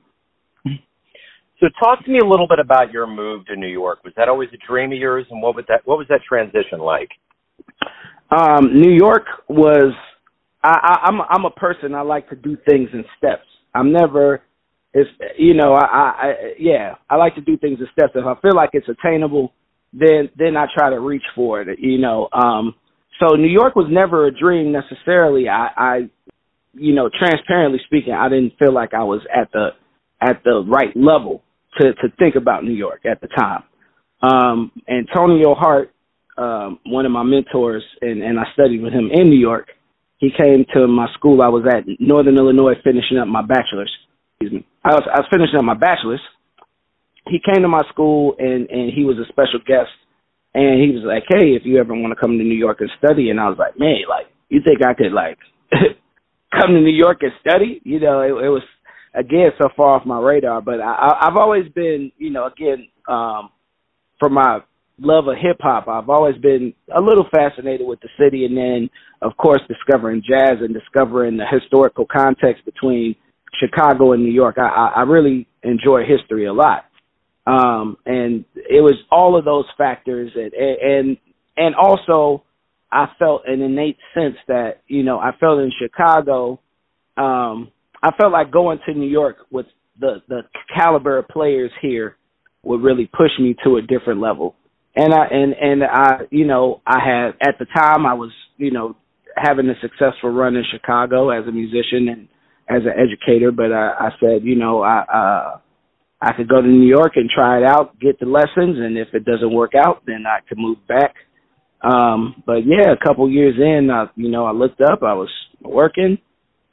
So 1.60 1.68
talk 1.82 2.04
to 2.04 2.12
me 2.12 2.20
a 2.20 2.26
little 2.28 2.48
bit 2.48 2.60
about 2.60 2.92
your 2.92 3.08
move 3.08 3.46
to 3.46 3.56
New 3.56 3.68
York. 3.70 4.04
Was 4.04 4.14
that 4.18 4.28
always 4.28 4.50
a 4.54 4.68
dream 4.68 4.92
of 4.92 4.98
yours, 4.98 5.26
and 5.32 5.42
what 5.42 5.56
was 5.56 5.66
that? 5.70 5.82
What 5.86 5.98
was 5.98 6.08
that 6.10 6.22
transition 6.28 6.80
like? 6.80 7.10
Um, 8.36 8.82
New 8.82 8.92
York 8.92 9.26
was. 9.50 9.94
I, 10.64 10.70
I, 10.82 11.08
I'm 11.08 11.22
I'm 11.30 11.46
a 11.46 11.52
person. 11.52 11.94
I 11.94 12.02
like 12.02 12.30
to 12.30 12.36
do 12.36 12.58
things 12.68 12.90
in 12.94 13.04
steps. 13.18 13.46
I'm 13.76 13.92
never. 13.92 14.42
It's 14.94 15.10
you 15.38 15.54
know 15.54 15.74
I, 15.74 15.86
I, 15.86 16.10
I 16.10 16.34
yeah 16.60 16.96
I 17.10 17.16
like 17.18 17.36
to 17.36 17.42
do 17.42 17.58
things 17.58 17.80
in 17.80 17.88
steps. 17.92 18.14
If 18.16 18.26
I 18.26 18.40
feel 18.42 18.56
like 18.56 18.72
it's 18.74 18.88
attainable, 18.90 19.54
then 19.94 20.30
then 20.38 20.58
I 20.58 20.68
try 20.76 20.90
to 20.90 21.00
reach 21.00 21.24
for 21.36 21.62
it. 21.62 21.80
You 21.80 21.98
know. 22.00 22.30
Um, 22.34 22.76
so 23.20 23.36
New 23.36 23.50
York 23.50 23.76
was 23.76 23.88
never 23.92 24.26
a 24.28 24.32
dream 24.32 24.72
necessarily. 24.72 25.48
I, 25.48 25.70
I, 25.78 26.10
you 26.74 26.94
know, 26.96 27.10
transparently 27.10 27.80
speaking, 27.86 28.14
I 28.14 28.28
didn't 28.30 28.58
feel 28.58 28.74
like 28.74 28.94
I 28.94 29.04
was 29.04 29.22
at 29.34 29.52
the 29.52 29.70
at 30.22 30.44
the 30.44 30.64
right 30.68 30.96
level 30.96 31.44
to 31.80 31.94
to 31.94 32.10
think 32.18 32.36
about 32.36 32.64
New 32.64 32.74
York 32.74 33.02
at 33.06 33.22
the 33.22 33.28
time. 33.28 33.64
Um, 34.22 34.72
Antonio 34.90 35.54
Hart, 35.54 35.93
um, 36.38 36.80
one 36.86 37.06
of 37.06 37.12
my 37.12 37.24
mentors, 37.24 37.84
and, 38.02 38.24
and 38.24 38.40
I 38.40 38.44
studied 38.54 38.82
with 38.82 38.94
him 38.94 39.10
in 39.12 39.30
New 39.30 39.40
York. 39.40 39.68
He 40.18 40.30
came 40.36 40.66
to 40.74 40.88
my 40.88 41.08
school. 41.14 41.42
I 41.42 41.50
was 41.50 41.66
at 41.68 41.84
Northern 42.00 42.38
Illinois 42.38 42.76
finishing 42.84 43.18
up 43.18 43.28
my 43.28 43.42
bachelor's. 43.42 43.92
Excuse 44.40 44.62
me. 44.62 44.68
I 44.84 44.94
was 44.94 45.04
I 45.14 45.20
was 45.20 45.28
finishing 45.32 45.58
up 45.58 45.66
my 45.66 45.76
bachelor's. 45.78 46.22
He 47.28 47.40
came 47.40 47.62
to 47.62 47.68
my 47.68 47.82
school 47.90 48.36
and 48.40 48.70
and 48.70 48.92
he 48.94 49.04
was 49.04 49.18
a 49.18 49.28
special 49.30 49.60
guest. 49.66 49.92
And 50.56 50.82
he 50.82 50.96
was 50.96 51.04
like, 51.04 51.24
"Hey, 51.28 51.56
if 51.56 51.64
you 51.66 51.80
ever 51.80 51.94
want 51.94 52.14
to 52.14 52.20
come 52.20 52.38
to 52.38 52.44
New 52.44 52.56
York 52.56 52.80
and 52.80 52.90
study," 52.98 53.32
and 53.32 53.40
I 53.40 53.50
was 53.50 53.58
like, 53.58 53.78
"Man, 53.80 53.98
like, 54.08 54.28
you 54.50 54.62
think 54.64 54.86
I 54.86 54.94
could 54.94 55.12
like 55.12 55.38
come 56.52 56.74
to 56.74 56.80
New 56.80 56.94
York 56.94 57.20
and 57.22 57.32
study?" 57.42 57.82
You 57.84 58.00
know, 58.00 58.22
it, 58.22 58.46
it 58.46 58.50
was 58.50 58.62
again 59.16 59.50
so 59.60 59.70
far 59.76 59.96
off 59.96 60.06
my 60.06 60.20
radar. 60.20 60.62
But 60.62 60.80
I, 60.80 61.18
I've 61.22 61.38
always 61.38 61.68
been, 61.74 62.12
you 62.18 62.30
know, 62.30 62.46
again, 62.46 62.88
um, 63.10 63.50
for 64.20 64.30
my 64.30 64.60
love 65.00 65.28
of 65.28 65.36
hip 65.38 65.58
hop, 65.60 65.88
I've 65.88 66.10
always 66.10 66.38
been 66.38 66.74
a 66.96 67.02
little 67.02 67.26
fascinated 67.32 67.88
with 67.88 68.00
the 68.02 68.10
city, 68.20 68.46
and 68.46 68.56
then 68.56 68.90
of 69.22 69.36
course 69.38 69.62
discovering 69.68 70.22
jazz 70.28 70.58
and 70.62 70.74
discovering 70.74 71.38
the 71.38 71.46
historical 71.50 72.06
context 72.06 72.66
between 72.66 73.16
Chicago 73.60 74.14
and 74.14 74.24
New 74.24 74.32
York. 74.32 74.58
I, 74.58 74.94
I 74.96 75.02
really 75.04 75.48
enjoy 75.64 76.04
history 76.06 76.46
a 76.46 76.54
lot, 76.54 76.86
um, 77.46 77.98
and 78.06 78.46
it 78.56 78.82
was 78.82 78.96
all 79.12 79.38
of 79.38 79.46
those 79.46 79.66
factors, 79.78 80.32
and 80.36 80.54
and 80.54 81.18
and 81.58 81.76
also 81.76 82.44
I 82.92 83.08
felt 83.18 83.44
an 83.48 83.62
innate 83.62 83.98
sense 84.14 84.36
that 84.48 84.82
you 84.88 85.04
know 85.04 85.20
I 85.20 85.32
felt 85.40 85.60
in 85.60 85.72
Chicago. 85.82 86.60
Um, 87.18 87.72
I 88.02 88.12
felt 88.18 88.34
like 88.34 88.52
going 88.52 88.80
to 88.86 88.94
New 88.94 89.10
York 89.10 89.38
with 89.52 89.66
the 90.00 90.22
the 90.28 90.42
caliber 90.76 91.18
of 91.18 91.28
players 91.28 91.72
here 91.82 92.18
would 92.64 92.82
really 92.82 93.06
push 93.06 93.32
me 93.40 93.56
to 93.64 93.78
a 93.78 93.82
different 93.82 94.22
level. 94.22 94.56
And 94.96 95.14
I 95.14 95.26
and 95.26 95.54
and 95.54 95.84
I 95.84 96.18
you 96.32 96.46
know 96.46 96.82
I 96.86 97.00
had 97.00 97.30
at 97.42 97.58
the 97.60 97.66
time 97.66 98.06
I 98.06 98.14
was 98.14 98.32
you 98.58 98.72
know 98.72 98.96
having 99.36 99.70
a 99.70 99.80
successful 99.82 100.30
run 100.30 100.56
in 100.56 100.64
Chicago 100.72 101.30
as 101.30 101.48
a 101.48 101.52
musician 101.52 102.10
and 102.10 102.28
as 102.70 102.84
an 102.86 102.94
educator, 102.98 103.52
but 103.52 103.72
I, 103.72 103.94
I 104.00 104.10
said 104.20 104.44
you 104.44 104.56
know 104.56 104.84
I 104.84 105.00
uh 105.02 105.60
I 106.22 106.34
could 106.34 106.48
go 106.48 106.62
to 106.62 106.68
New 106.68 106.88
York 106.88 107.14
and 107.16 107.30
try 107.30 107.58
it 107.58 107.64
out, 107.66 108.00
get 108.00 108.20
the 108.20 108.26
lessons, 108.26 108.78
and 108.80 108.98
if 108.98 109.10
it 109.14 109.26
doesn't 109.26 109.54
work 109.54 109.74
out, 109.76 110.04
then 110.08 110.24
I 110.26 110.40
could 110.48 110.58
move 110.58 110.78
back. 110.88 111.16
Um, 111.82 112.42
but 112.46 112.66
yeah, 112.66 112.94
a 112.94 113.06
couple 113.06 113.30
years 113.30 113.56
in, 113.60 113.90
I, 113.92 114.06
you 114.16 114.30
know, 114.30 114.46
I 114.46 114.54
looked 114.54 114.80
up, 114.80 115.04
I 115.04 115.14
was 115.14 115.30
working, 115.62 116.18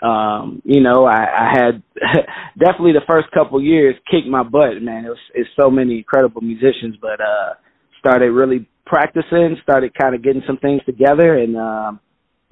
um, 0.02 0.62
you 0.64 0.80
know, 0.80 1.04
I, 1.04 1.24
I 1.24 1.50
had 1.52 1.82
definitely 2.58 2.92
the 2.92 3.04
first 3.08 3.30
couple 3.32 3.62
years 3.62 3.96
kicked 4.10 4.28
my 4.28 4.42
butt, 4.42 4.80
man. 4.80 5.04
It 5.04 5.08
was 5.10 5.18
it's 5.34 5.50
so 5.60 5.70
many 5.70 5.98
incredible 5.98 6.40
musicians, 6.40 6.96
but 7.00 7.20
uh 7.20 7.54
started 8.00 8.32
really 8.32 8.68
practicing, 8.86 9.56
started 9.62 9.94
kind 9.94 10.16
of 10.16 10.24
getting 10.24 10.42
some 10.48 10.56
things 10.58 10.82
together 10.86 11.38
and 11.38 11.56
um 11.56 12.00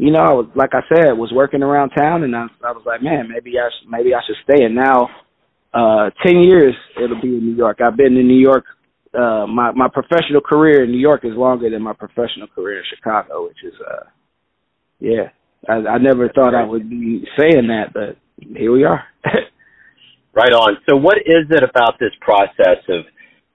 you 0.00 0.12
know, 0.12 0.20
I 0.20 0.32
was 0.32 0.46
like 0.54 0.70
I 0.74 0.82
said, 0.94 1.12
was 1.18 1.32
working 1.34 1.64
around 1.64 1.90
town 1.90 2.22
and 2.22 2.36
I, 2.36 2.46
I 2.64 2.70
was 2.70 2.84
like, 2.86 3.02
man, 3.02 3.28
maybe 3.28 3.58
I 3.58 3.68
sh- 3.68 3.88
maybe 3.88 4.14
I 4.14 4.20
should 4.26 4.36
stay 4.44 4.64
and 4.64 4.74
now 4.76 5.08
uh 5.74 6.10
10 6.24 6.38
years 6.38 6.74
it'll 7.02 7.20
be 7.20 7.36
in 7.36 7.44
New 7.44 7.56
York. 7.56 7.78
I've 7.84 7.96
been 7.96 8.16
in 8.16 8.28
New 8.28 8.40
York 8.40 8.64
uh 9.18 9.46
my 9.48 9.72
my 9.72 9.88
professional 9.88 10.40
career 10.40 10.84
in 10.84 10.92
New 10.92 11.00
York 11.00 11.24
is 11.24 11.32
longer 11.34 11.68
than 11.70 11.82
my 11.82 11.94
professional 11.94 12.46
career 12.54 12.78
in 12.78 12.84
Chicago, 12.94 13.46
which 13.48 13.64
is 13.64 13.74
uh 13.90 14.04
yeah, 15.00 15.30
I, 15.68 15.74
I 15.74 15.98
never 15.98 16.28
thought 16.28 16.54
I 16.54 16.64
would 16.64 16.88
be 16.90 17.24
saying 17.38 17.68
that, 17.68 17.92
but 17.94 18.16
here 18.56 18.72
we 18.72 18.84
are. 18.84 19.04
right 20.38 20.52
on. 20.52 20.78
So, 20.88 20.96
what 20.96 21.18
is 21.18 21.50
it 21.50 21.62
about 21.62 21.98
this 21.98 22.12
process 22.20 22.78
of, 22.88 23.04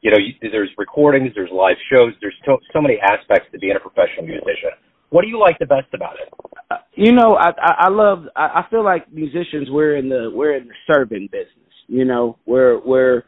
you 0.03 0.11
know, 0.11 0.17
you, 0.19 0.33
there's 0.51 0.69
recordings, 0.77 1.31
there's 1.33 1.49
live 1.51 1.77
shows, 1.91 2.13
there's 2.21 2.35
so, 2.45 2.57
so 2.73 2.81
many 2.81 2.99
aspects 3.01 3.47
to 3.53 3.57
being 3.57 3.75
a 3.75 3.79
professional 3.79 4.27
musician. 4.27 4.75
What 5.09 5.21
do 5.21 5.29
you 5.29 5.39
like 5.39 5.57
the 5.59 5.65
best 5.65 5.87
about 5.93 6.15
it? 6.15 6.33
Uh, 6.69 6.77
you 6.95 7.13
know, 7.13 7.35
I 7.35 7.51
I, 7.57 7.89
love. 7.89 8.25
I, 8.35 8.63
I 8.65 8.65
feel 8.69 8.83
like 8.83 9.11
musicians 9.13 9.69
we're 9.69 9.95
in 9.95 10.09
the 10.09 10.29
we're 10.33 10.57
in 10.57 10.67
the 10.67 10.73
serving 10.91 11.29
business. 11.31 11.71
You 11.87 12.03
know, 12.03 12.37
we're 12.45 12.79
we're 12.79 13.23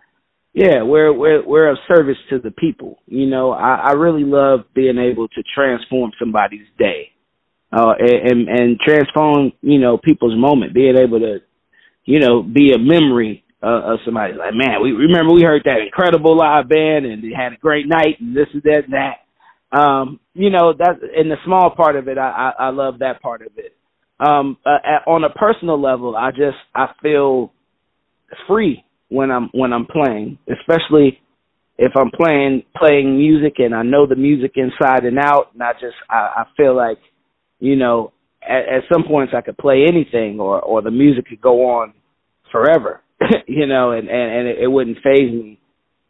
yeah 0.53 0.81
we're 0.81 1.13
we're 1.13 1.47
we're 1.47 1.69
of 1.69 1.77
service 1.87 2.17
to 2.31 2.39
the 2.39 2.51
people. 2.51 2.99
You 3.05 3.27
know, 3.27 3.51
I, 3.51 3.75
I 3.75 3.91
really 3.93 4.23
love 4.23 4.61
being 4.73 4.97
able 4.97 5.27
to 5.29 5.43
transform 5.53 6.11
somebody's 6.19 6.67
day 6.77 7.11
uh, 7.71 7.93
and 7.99 8.49
and 8.49 8.79
transform 8.79 9.51
you 9.61 9.79
know 9.79 9.97
people's 9.97 10.37
moment, 10.37 10.73
being 10.73 10.97
able 10.97 11.19
to 11.19 11.37
you 12.03 12.19
know 12.19 12.41
be 12.41 12.73
a 12.73 12.79
memory 12.79 13.44
uh, 13.65 13.93
of 13.93 13.99
somebody 14.05 14.33
like 14.33 14.53
man, 14.53 14.81
we 14.83 14.91
remember 14.91 15.33
we 15.33 15.41
heard 15.41 15.63
that 15.65 15.81
incredible 15.83 16.37
live 16.37 16.69
band 16.69 17.05
and 17.05 17.23
they 17.23 17.35
had 17.35 17.53
a 17.53 17.57
great 17.57 17.87
night 17.87 18.19
and 18.19 18.35
this 18.35 18.47
and 18.53 18.61
that 18.63 18.83
and 18.85 18.93
that. 18.93 19.77
Um, 19.77 20.19
you 20.33 20.51
know 20.51 20.73
that 20.73 20.99
in 21.15 21.29
the 21.29 21.37
small 21.45 21.71
part 21.75 21.95
of 21.95 22.07
it, 22.07 22.17
I 22.17 22.51
I, 22.59 22.67
I 22.67 22.69
love 22.69 22.99
that 22.99 23.21
part 23.21 23.41
of 23.41 23.51
it. 23.57 23.73
Um, 24.19 24.57
uh, 24.65 24.77
at, 24.85 25.07
on 25.07 25.23
a 25.23 25.29
personal 25.29 25.81
level, 25.81 26.15
I 26.15 26.29
just 26.29 26.57
I 26.75 26.87
feel 27.01 27.51
free 28.47 28.83
when 29.09 29.31
I'm 29.31 29.49
when 29.53 29.73
I'm 29.73 29.87
playing, 29.87 30.37
especially 30.47 31.19
if 31.77 31.91
I'm 31.97 32.11
playing 32.11 32.63
playing 32.77 33.17
music 33.17 33.55
and 33.57 33.73
I 33.73 33.81
know 33.81 34.05
the 34.05 34.15
music 34.15 34.53
inside 34.55 35.05
and 35.05 35.17
out, 35.17 35.51
and 35.53 35.63
I 35.63 35.73
just 35.73 35.95
I, 36.09 36.15
I 36.15 36.43
feel 36.55 36.75
like 36.75 36.99
you 37.59 37.75
know, 37.75 38.13
at, 38.47 38.75
at 38.75 38.83
some 38.91 39.03
points 39.07 39.33
I 39.35 39.41
could 39.41 39.57
play 39.57 39.85
anything 39.87 40.39
or 40.39 40.61
or 40.61 40.81
the 40.81 40.91
music 40.91 41.27
could 41.27 41.41
go 41.41 41.69
on 41.79 41.93
forever, 42.51 43.01
you 43.47 43.67
know, 43.67 43.91
and 43.91 44.07
and, 44.07 44.31
and 44.31 44.47
it, 44.47 44.57
it 44.63 44.67
wouldn't 44.67 44.97
phase 45.03 45.31
me. 45.31 45.59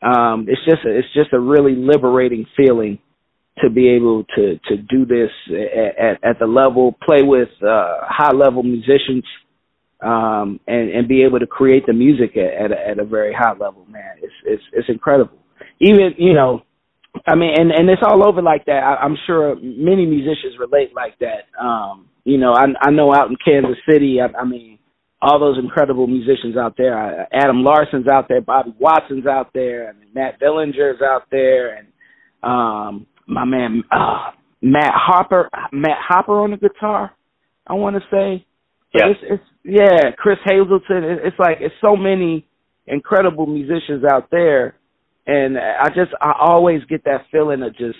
Um, 0.01 0.45
it's 0.47 0.63
just 0.65 0.85
a, 0.85 0.97
it's 0.97 1.13
just 1.13 1.33
a 1.33 1.39
really 1.39 1.75
liberating 1.75 2.45
feeling 2.55 3.00
to 3.59 3.69
be 3.69 3.89
able 3.89 4.25
to 4.35 4.59
to 4.67 4.77
do 4.77 5.05
this 5.05 5.29
at, 5.50 5.97
at, 5.97 6.24
at 6.24 6.39
the 6.39 6.45
level, 6.45 6.97
play 7.05 7.24
with 7.24 7.50
uh, 7.63 8.00
high 8.01 8.33
level 8.33 8.63
musicians, 8.63 9.24
um, 10.01 10.59
and 10.67 10.89
and 10.89 11.07
be 11.07 11.24
able 11.24 11.39
to 11.39 11.47
create 11.47 11.85
the 11.85 11.93
music 11.93 12.38
at, 12.38 12.65
at 12.65 12.71
a, 12.71 12.88
at 12.89 13.00
a 13.00 13.05
very 13.05 13.33
high 13.33 13.53
level. 13.53 13.85
Man, 13.89 14.17
it's 14.21 14.33
it's 14.45 14.63
it's 14.74 14.89
incredible. 14.89 15.38
Even 15.79 16.13
you 16.17 16.33
know 16.33 16.63
I 17.27 17.35
mean, 17.35 17.53
and 17.57 17.71
and 17.71 17.89
it's 17.89 18.01
all 18.05 18.27
over 18.27 18.41
like 18.41 18.65
that. 18.65 18.83
I, 18.83 18.95
I'm 18.95 19.17
sure 19.25 19.55
many 19.62 20.05
musicians 20.05 20.59
relate 20.59 20.93
like 20.95 21.17
that. 21.19 21.47
Um, 21.63 22.07
you 22.24 22.38
know, 22.38 22.53
I 22.53 22.65
I 22.81 22.91
know 22.91 23.13
out 23.13 23.29
in 23.29 23.38
Kansas 23.43 23.77
City. 23.89 24.19
I, 24.21 24.38
I 24.38 24.45
mean, 24.45 24.79
all 25.25 25.39
those 25.39 25.58
incredible 25.58 26.08
musicians 26.08 26.55
out 26.58 26.75
there. 26.77 26.98
I, 26.98 27.25
Adam 27.34 27.63
Larson's 27.63 28.08
out 28.08 28.27
there, 28.29 28.41
Bobby 28.41 28.74
Watson's 28.79 29.25
out 29.25 29.51
there, 29.53 29.89
and 29.89 30.00
Matt 30.13 30.39
Villinger's 30.39 31.01
out 31.01 31.24
there, 31.32 31.77
and 31.77 31.88
um, 32.44 33.08
my 33.27 33.46
man 33.46 33.84
uh, 33.91 34.32
Matt 34.62 34.94
Hopper, 34.94 35.50
Matt 35.72 35.98
Hopper 36.08 36.39
on 36.39 36.51
the 36.51 36.58
guitar. 36.58 37.12
I 37.67 37.74
want 37.74 37.96
to 37.96 38.01
say, 38.12 38.46
yeah, 38.94 39.08
it's, 39.08 39.20
it's 39.24 39.44
yeah, 39.63 40.12
Chris 40.17 40.38
Hazelton. 40.46 41.03
It's 41.24 41.39
like 41.39 41.58
it's 41.60 41.75
so 41.84 41.96
many 41.96 42.48
incredible 42.88 43.48
musicians 43.48 44.03
out 44.10 44.29
there 44.32 44.75
and 45.27 45.58
I 45.58 45.88
just 45.89 46.12
I 46.22 46.34
always 46.39 46.82
get 46.86 47.03
that 47.05 47.25
feeling 47.32 47.63
of 47.63 47.75
just 47.75 47.98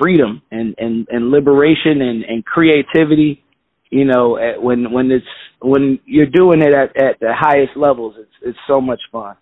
freedom 0.00 0.42
and 0.50 0.74
and 0.78 1.06
and 1.10 1.30
liberation 1.30 2.02
and 2.02 2.24
and 2.24 2.44
creativity. 2.44 3.42
You 3.90 4.04
know, 4.04 4.38
when 4.60 4.92
when 4.92 5.10
it's 5.10 5.24
when 5.66 5.98
you're 6.04 6.30
doing 6.30 6.62
it 6.62 6.72
at 6.72 6.96
at 6.96 7.18
the 7.20 7.32
highest 7.34 7.76
levels, 7.76 8.14
it's 8.18 8.30
it's 8.42 8.58
so 8.68 8.80
much 8.80 9.00
fun. 9.10 9.36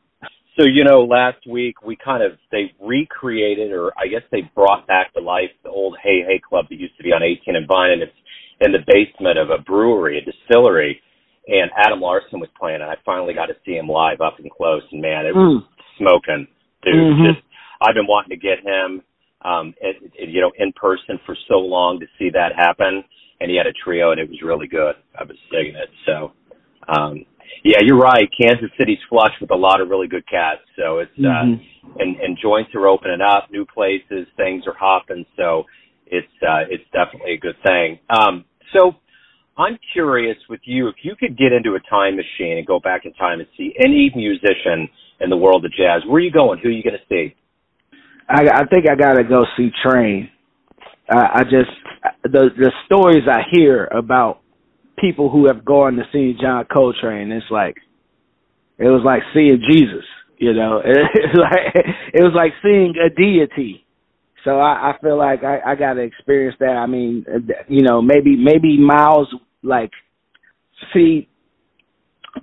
So 0.58 0.64
you 0.64 0.84
know, 0.84 1.04
last 1.04 1.46
week 1.48 1.82
we 1.82 1.96
kind 1.96 2.22
of 2.22 2.38
they 2.50 2.72
recreated, 2.80 3.72
or 3.72 3.92
I 3.98 4.06
guess 4.06 4.22
they 4.30 4.50
brought 4.54 4.86
back 4.86 5.12
to 5.14 5.20
life 5.20 5.50
the 5.62 5.70
old 5.70 5.96
Hey 6.02 6.22
Hey 6.26 6.40
Club 6.40 6.66
that 6.70 6.80
used 6.80 6.96
to 6.96 7.02
be 7.02 7.10
on 7.10 7.22
18 7.22 7.56
and 7.56 7.68
Vine, 7.68 7.90
and 7.92 8.02
it's 8.02 8.12
in 8.60 8.72
the 8.72 8.78
basement 8.86 9.38
of 9.38 9.50
a 9.50 9.62
brewery, 9.62 10.18
a 10.18 10.24
distillery. 10.24 11.00
And 11.46 11.70
Adam 11.76 12.00
Larson 12.00 12.40
was 12.40 12.48
playing, 12.58 12.80
and 12.80 12.90
I 12.90 12.94
finally 13.04 13.34
got 13.34 13.46
to 13.46 13.56
see 13.66 13.72
him 13.72 13.86
live 13.86 14.22
up 14.22 14.38
and 14.38 14.50
close. 14.50 14.80
And 14.92 15.02
man, 15.02 15.26
it 15.26 15.34
was 15.34 15.60
mm. 15.60 15.66
smoking 15.98 16.48
dude. 16.82 16.94
Mm-hmm. 16.94 17.34
Just 17.34 17.44
I've 17.82 17.94
been 17.94 18.06
wanting 18.06 18.30
to 18.30 18.40
get 18.40 18.64
him, 18.64 19.02
um, 19.44 19.74
it, 19.80 19.96
it, 20.14 20.30
you 20.30 20.40
know, 20.40 20.52
in 20.58 20.72
person 20.72 21.20
for 21.26 21.36
so 21.48 21.58
long 21.58 22.00
to 22.00 22.06
see 22.18 22.30
that 22.32 22.56
happen. 22.56 23.04
And 23.40 23.50
he 23.50 23.56
had 23.56 23.66
a 23.66 23.72
trio, 23.72 24.12
and 24.12 24.20
it 24.20 24.28
was 24.28 24.38
really 24.42 24.68
good. 24.68 24.94
I 25.18 25.24
was 25.24 25.36
digging 25.50 25.74
it. 25.74 25.90
So, 26.06 26.32
um, 26.88 27.26
yeah, 27.64 27.78
you're 27.82 27.98
right. 27.98 28.28
Kansas 28.38 28.70
City's 28.78 28.98
flush 29.08 29.32
with 29.40 29.50
a 29.50 29.56
lot 29.56 29.80
of 29.80 29.88
really 29.88 30.08
good 30.08 30.26
cats. 30.28 30.60
So 30.76 30.98
it's 30.98 31.10
uh, 31.18 31.22
mm-hmm. 31.22 31.88
uh, 31.88 32.02
and 32.02 32.16
and 32.16 32.38
joints 32.40 32.70
are 32.74 32.86
opening 32.86 33.20
up, 33.20 33.48
new 33.50 33.66
places, 33.66 34.26
things 34.36 34.64
are 34.66 34.76
hopping. 34.78 35.24
So 35.36 35.64
it's 36.06 36.26
uh, 36.42 36.64
it's 36.68 36.84
definitely 36.92 37.34
a 37.34 37.38
good 37.38 37.56
thing. 37.64 37.98
Um, 38.10 38.44
so 38.72 38.92
I'm 39.56 39.78
curious 39.92 40.36
with 40.48 40.60
you 40.64 40.88
if 40.88 40.96
you 41.02 41.14
could 41.16 41.38
get 41.38 41.52
into 41.52 41.74
a 41.74 41.80
time 41.88 42.16
machine 42.16 42.58
and 42.58 42.66
go 42.66 42.80
back 42.80 43.04
in 43.04 43.12
time 43.14 43.40
and 43.40 43.48
see 43.56 43.72
any 43.78 44.10
musician 44.14 44.88
in 45.20 45.30
the 45.30 45.36
world 45.36 45.64
of 45.64 45.72
jazz. 45.72 46.02
Where 46.06 46.16
are 46.16 46.20
you 46.20 46.32
going? 46.32 46.58
Who 46.62 46.68
are 46.68 46.72
you 46.72 46.82
going 46.82 46.98
to 46.98 47.08
see? 47.08 47.34
I, 48.28 48.48
I 48.48 48.64
think 48.66 48.88
I 48.90 48.94
got 48.94 49.14
to 49.14 49.24
go 49.24 49.44
see 49.56 49.70
Train. 49.84 50.28
I, 51.08 51.40
I 51.40 51.42
just 51.44 51.70
the 52.22 52.50
the 52.56 52.72
stories 52.86 53.24
I 53.30 53.42
hear 53.50 53.86
about 53.86 54.40
people 54.98 55.30
who 55.30 55.46
have 55.46 55.64
gone 55.64 55.96
to 55.96 56.02
see 56.12 56.36
John 56.40 56.64
Coltrane, 56.72 57.30
it's 57.32 57.46
like 57.50 57.76
it 58.78 58.88
was 58.88 59.02
like 59.04 59.22
seeing 59.32 59.62
Jesus. 59.68 60.04
You 60.38 60.52
know, 60.52 60.82
it, 60.84 62.22
was 62.22 62.32
like 62.34 62.52
seeing 62.62 62.94
a 63.04 63.08
deity. 63.08 63.84
So 64.44 64.58
I, 64.58 64.90
I 64.90 64.94
feel 65.00 65.16
like 65.16 65.42
I, 65.42 65.60
I 65.72 65.74
got 65.74 65.94
to 65.94 66.02
experience 66.02 66.56
that. 66.60 66.76
I 66.76 66.86
mean, 66.86 67.24
you 67.68 67.82
know, 67.82 68.02
maybe 68.02 68.36
maybe 68.36 68.78
Miles 68.78 69.32
like 69.62 69.90
see. 70.92 71.28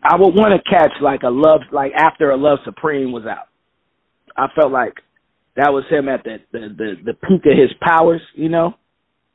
I 0.04 0.16
would 0.16 0.34
want 0.34 0.54
to 0.54 0.70
catch 0.70 0.94
like 1.02 1.24
a 1.24 1.30
love 1.30 1.62
like 1.72 1.92
after 1.98 2.32
a 2.32 2.38
Love 2.38 2.60
Supreme 2.64 3.12
was 3.12 3.26
out. 3.26 3.50
I 4.38 4.48
felt 4.56 4.72
like 4.72 4.94
that 5.56 5.74
was 5.74 5.84
him 5.90 6.08
at 6.10 6.24
the 6.24 6.38
the 6.52 6.60
the, 6.78 6.94
the 7.06 7.14
peak 7.14 7.46
of 7.46 7.58
his 7.58 7.72
powers, 7.82 8.22
you 8.36 8.50
know. 8.50 8.76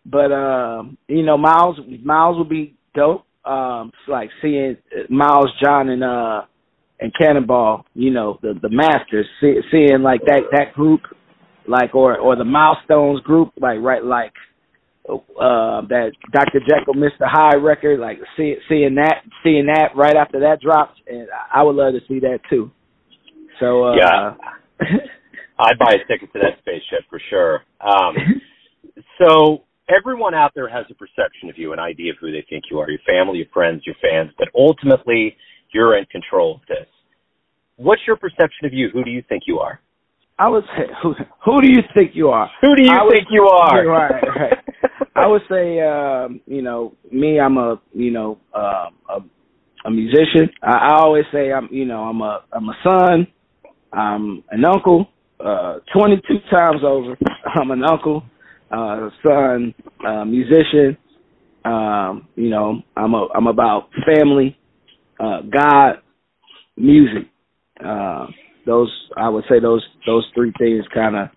But 0.04 0.32
um, 0.32 0.98
you 1.08 1.22
know, 1.22 1.36
Miles 1.36 1.78
Miles 2.02 2.38
would 2.38 2.48
be 2.48 2.76
dope. 2.94 3.24
Um, 3.44 3.88
it's 3.88 4.08
like 4.08 4.30
seeing 4.42 4.76
Miles 5.08 5.52
John 5.62 5.88
and 5.88 6.02
uh 6.02 6.42
and 7.00 7.12
Cannonball, 7.20 7.84
you 7.94 8.10
know, 8.10 8.38
the 8.42 8.54
the 8.60 8.70
masters, 8.70 9.26
see, 9.40 9.60
seeing 9.70 10.02
like 10.02 10.20
that 10.26 10.42
that 10.52 10.72
group, 10.74 11.02
like 11.68 11.94
or 11.94 12.18
or 12.18 12.36
the 12.36 12.44
milestones 12.44 13.20
group, 13.20 13.52
like 13.60 13.78
right 13.80 14.04
like 14.04 14.32
uh 15.08 15.82
that 15.88 16.12
Dr. 16.32 16.60
Jekyll 16.68 16.94
Mr. 16.94 17.22
Hyde 17.22 17.62
record, 17.62 18.00
like 18.00 18.18
see, 18.36 18.56
seeing 18.68 18.94
that 18.96 19.22
seeing 19.44 19.66
that 19.66 19.90
right 19.94 20.16
after 20.16 20.40
that 20.40 20.60
dropped, 20.60 21.00
and 21.06 21.28
I 21.52 21.62
would 21.62 21.76
love 21.76 21.92
to 21.92 22.00
see 22.08 22.20
that 22.20 22.38
too. 22.48 22.70
So 23.60 23.84
uh, 23.84 23.96
yeah, 23.96 24.34
I'd 25.58 25.78
buy 25.78 25.94
a 25.94 26.06
ticket 26.06 26.32
to 26.32 26.38
that 26.40 26.58
spaceship 26.58 27.08
for 27.08 27.20
sure. 27.30 27.62
Um, 27.80 28.16
so 29.20 29.64
everyone 29.88 30.34
out 30.34 30.52
there 30.54 30.68
has 30.68 30.86
a 30.90 30.94
perception 30.94 31.48
of 31.48 31.58
you, 31.58 31.72
an 31.72 31.78
idea 31.78 32.12
of 32.12 32.18
who 32.20 32.30
they 32.30 32.44
think 32.48 32.64
you 32.70 32.78
are, 32.78 32.90
your 32.90 33.00
family, 33.06 33.38
your 33.38 33.48
friends, 33.52 33.82
your 33.86 33.96
fans, 34.02 34.30
but 34.38 34.48
ultimately 34.54 35.36
you're 35.72 35.96
in 35.96 36.04
control 36.06 36.56
of 36.56 36.60
this. 36.68 36.86
What's 37.76 38.02
your 38.06 38.16
perception 38.16 38.64
of 38.64 38.72
you? 38.72 38.88
Who 38.92 39.04
do 39.04 39.10
you 39.10 39.22
think 39.28 39.44
you 39.46 39.58
are? 39.58 39.80
I 40.38 40.48
would 40.48 40.64
say, 40.76 40.84
who, 41.02 41.14
who 41.44 41.62
do 41.62 41.68
you 41.68 41.80
think 41.94 42.12
you 42.14 42.28
are? 42.28 42.50
Who 42.60 42.76
do 42.76 42.82
you 42.82 42.90
I 42.90 43.08
think 43.10 43.28
you 43.30 43.44
are? 43.44 43.86
Right, 43.86 44.22
right. 44.36 44.52
I 45.16 45.26
would 45.26 45.42
say, 45.50 45.80
um, 45.80 46.40
you 46.46 46.60
know, 46.60 46.94
me, 47.10 47.40
I'm 47.40 47.56
a, 47.56 47.80
you 47.94 48.10
know, 48.10 48.38
uh, 48.54 48.90
a, 49.08 49.20
a 49.86 49.90
musician. 49.90 50.50
I, 50.62 50.72
I 50.72 50.94
always 51.00 51.24
say 51.32 51.52
I'm, 51.52 51.68
you 51.70 51.86
know, 51.86 52.02
I'm 52.02 52.20
a, 52.20 52.44
I'm 52.52 52.68
a 52.68 52.74
son. 52.84 53.26
I'm 53.92 54.44
an 54.50 54.64
uncle. 54.64 55.08
Uh, 55.38 55.78
22 55.94 56.22
times 56.50 56.80
over, 56.84 57.16
I'm 57.54 57.70
an 57.70 57.84
uncle, 57.84 58.24
uh, 58.70 59.10
son, 59.22 59.74
uh, 60.06 60.24
musician. 60.24 60.96
Um, 61.64 62.28
you 62.36 62.48
know, 62.48 62.82
I'm 62.96 63.14
a, 63.14 63.28
I'm 63.34 63.46
about 63.48 63.88
family 64.06 64.56
uh, 65.18 65.40
God, 65.42 65.96
music. 66.76 67.28
Uh, 67.84 68.26
those 68.66 68.90
I 69.16 69.28
would 69.28 69.44
say 69.48 69.60
those 69.60 69.84
those 70.06 70.26
three 70.34 70.52
things 70.58 70.84
kind 70.92 71.16
of 71.16 71.28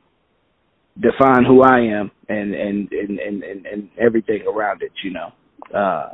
define 0.99 1.45
who 1.45 1.61
I 1.61 1.79
am 1.79 2.11
and 2.27 2.53
and, 2.53 2.91
and 2.91 3.19
and 3.19 3.43
and 3.43 3.65
and 3.65 3.89
everything 3.99 4.43
around 4.47 4.81
it. 4.81 4.91
You 5.03 5.11
know, 5.11 5.31
uh, 5.75 6.09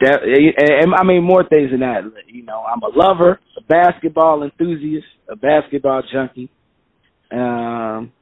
that 0.00 0.22
and, 0.22 0.94
I 0.94 1.04
mean 1.04 1.22
more 1.24 1.44
things 1.48 1.70
than 1.70 1.80
that. 1.80 2.02
You 2.26 2.44
know, 2.44 2.64
I'm 2.64 2.82
a 2.82 2.88
lover, 2.96 3.40
a 3.56 3.62
basketball 3.62 4.42
enthusiast, 4.42 5.06
a 5.28 5.36
basketball 5.36 6.02
junkie. 6.12 6.50
Um, 7.32 8.12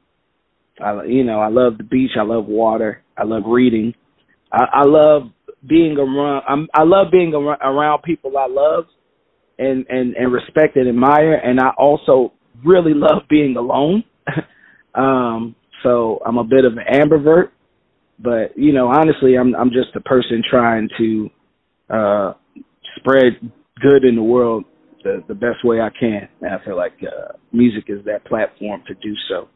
I 0.81 1.03
you 1.05 1.23
know 1.23 1.39
I 1.39 1.49
love 1.49 1.77
the 1.77 1.83
beach. 1.83 2.11
I 2.19 2.23
love 2.23 2.45
water. 2.45 3.03
I 3.17 3.23
love 3.23 3.43
reading. 3.47 3.93
I, 4.51 4.65
I 4.73 4.83
love 4.85 5.23
being 5.67 5.97
around 5.97 6.43
I'm, 6.47 6.67
I 6.73 6.83
love 6.83 7.07
being 7.11 7.33
around 7.33 8.03
people 8.03 8.37
I 8.37 8.47
love 8.47 8.85
and 9.57 9.85
and 9.89 10.15
and 10.15 10.31
respect 10.33 10.77
and 10.77 10.87
admire 10.87 11.33
and 11.35 11.59
I 11.59 11.69
also 11.77 12.33
really 12.65 12.93
love 12.93 13.23
being 13.29 13.57
alone. 13.57 14.03
um 14.95 15.55
so 15.83 16.21
I'm 16.25 16.37
a 16.37 16.43
bit 16.43 16.65
of 16.65 16.73
an 16.73 16.85
ambivert, 16.91 17.49
but 18.19 18.57
you 18.57 18.73
know, 18.73 18.87
honestly, 18.89 19.37
I'm 19.37 19.55
I'm 19.55 19.69
just 19.71 19.95
a 19.95 20.01
person 20.01 20.43
trying 20.49 20.89
to 20.97 21.29
uh 21.89 22.33
spread 22.97 23.33
good 23.81 24.03
in 24.05 24.15
the 24.15 24.23
world 24.23 24.65
the 25.03 25.23
the 25.27 25.35
best 25.35 25.63
way 25.63 25.81
I 25.81 25.89
can. 25.99 26.27
And 26.41 26.53
I 26.53 26.63
feel 26.63 26.77
like 26.77 26.93
uh 27.01 27.33
music 27.51 27.85
is 27.87 28.03
that 28.05 28.25
platform 28.25 28.83
to 28.87 28.93
do 28.95 29.13
so. 29.29 29.47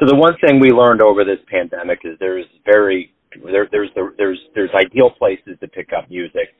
So 0.00 0.06
the 0.06 0.16
one 0.16 0.34
thing 0.44 0.58
we 0.60 0.70
learned 0.70 1.02
over 1.02 1.24
this 1.24 1.38
pandemic 1.48 2.00
is 2.04 2.16
there's 2.18 2.46
very 2.64 3.12
there, 3.44 3.68
there's 3.70 3.90
there's 4.16 4.38
there's 4.54 4.70
ideal 4.74 5.10
places 5.10 5.56
to 5.60 5.68
pick 5.68 5.90
up 5.96 6.10
music. 6.10 6.54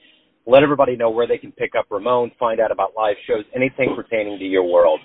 Let 0.46 0.62
everybody 0.62 0.94
know 0.96 1.10
where 1.10 1.26
they 1.26 1.38
can 1.38 1.52
pick 1.52 1.72
up 1.78 1.86
Ramon, 1.90 2.30
find 2.38 2.60
out 2.60 2.70
about 2.70 2.92
live 2.96 3.16
shows, 3.26 3.44
anything 3.56 3.94
pertaining 3.96 4.38
to 4.38 4.44
your 4.44 4.64
world. 4.64 5.00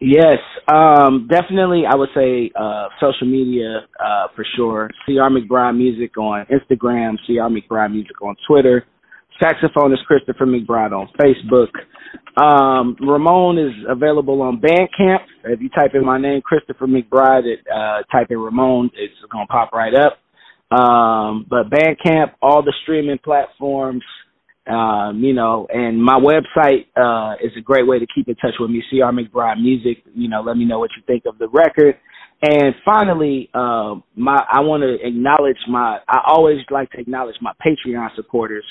Yes, 0.00 0.38
um, 0.72 1.28
definitely. 1.30 1.82
I 1.88 1.94
would 1.94 2.08
say 2.14 2.50
uh, 2.58 2.88
social 3.00 3.26
media 3.26 3.86
uh, 4.00 4.26
for 4.34 4.44
sure. 4.56 4.90
CR 5.04 5.30
McBride 5.30 5.76
Music 5.76 6.16
on 6.16 6.46
Instagram, 6.46 7.16
CR 7.26 7.52
McBride 7.52 7.92
Music 7.92 8.20
on 8.20 8.34
Twitter, 8.48 8.84
saxophonist 9.42 10.04
Christopher 10.06 10.46
McBride 10.46 10.92
on 10.92 11.08
Facebook. 11.20 11.68
Um, 12.40 12.96
Ramon 13.00 13.58
is 13.58 13.72
available 13.88 14.40
on 14.42 14.60
Bandcamp. 14.60 15.20
If 15.44 15.60
you 15.60 15.68
type 15.70 15.90
in 15.94 16.04
my 16.04 16.18
name, 16.18 16.40
Christopher 16.42 16.86
McBride, 16.86 17.44
it, 17.44 17.60
uh, 17.72 18.02
type 18.10 18.28
in 18.30 18.38
Ramon, 18.38 18.90
it's 18.94 19.14
going 19.30 19.46
to 19.46 19.52
pop 19.52 19.72
right 19.72 19.92
up. 19.94 20.18
Um, 20.76 21.46
but 21.50 21.68
Bandcamp, 21.70 22.32
all 22.40 22.62
the 22.62 22.72
streaming 22.82 23.18
platforms, 23.22 24.02
um, 24.66 25.20
you 25.22 25.34
know, 25.34 25.66
and 25.70 26.02
my 26.02 26.18
website 26.18 26.86
uh, 26.96 27.34
is 27.44 27.50
a 27.58 27.60
great 27.60 27.86
way 27.86 27.98
to 27.98 28.06
keep 28.14 28.28
in 28.28 28.36
touch 28.36 28.54
with 28.60 28.70
me. 28.70 28.82
CR 28.88 29.06
McBride 29.06 29.60
Music. 29.60 29.98
You 30.14 30.28
know, 30.28 30.40
let 30.40 30.56
me 30.56 30.64
know 30.64 30.78
what 30.78 30.90
you 30.96 31.02
think 31.06 31.24
of 31.26 31.36
the 31.38 31.48
record. 31.48 31.96
And 32.42 32.74
finally, 32.84 33.50
uh, 33.54 33.96
my 34.16 34.44
I 34.50 34.60
want 34.60 34.82
to 34.82 35.06
acknowledge 35.06 35.58
my. 35.68 35.98
I 36.08 36.20
always 36.26 36.58
like 36.70 36.90
to 36.92 37.00
acknowledge 37.00 37.36
my 37.40 37.52
Patreon 37.64 38.14
supporters. 38.16 38.64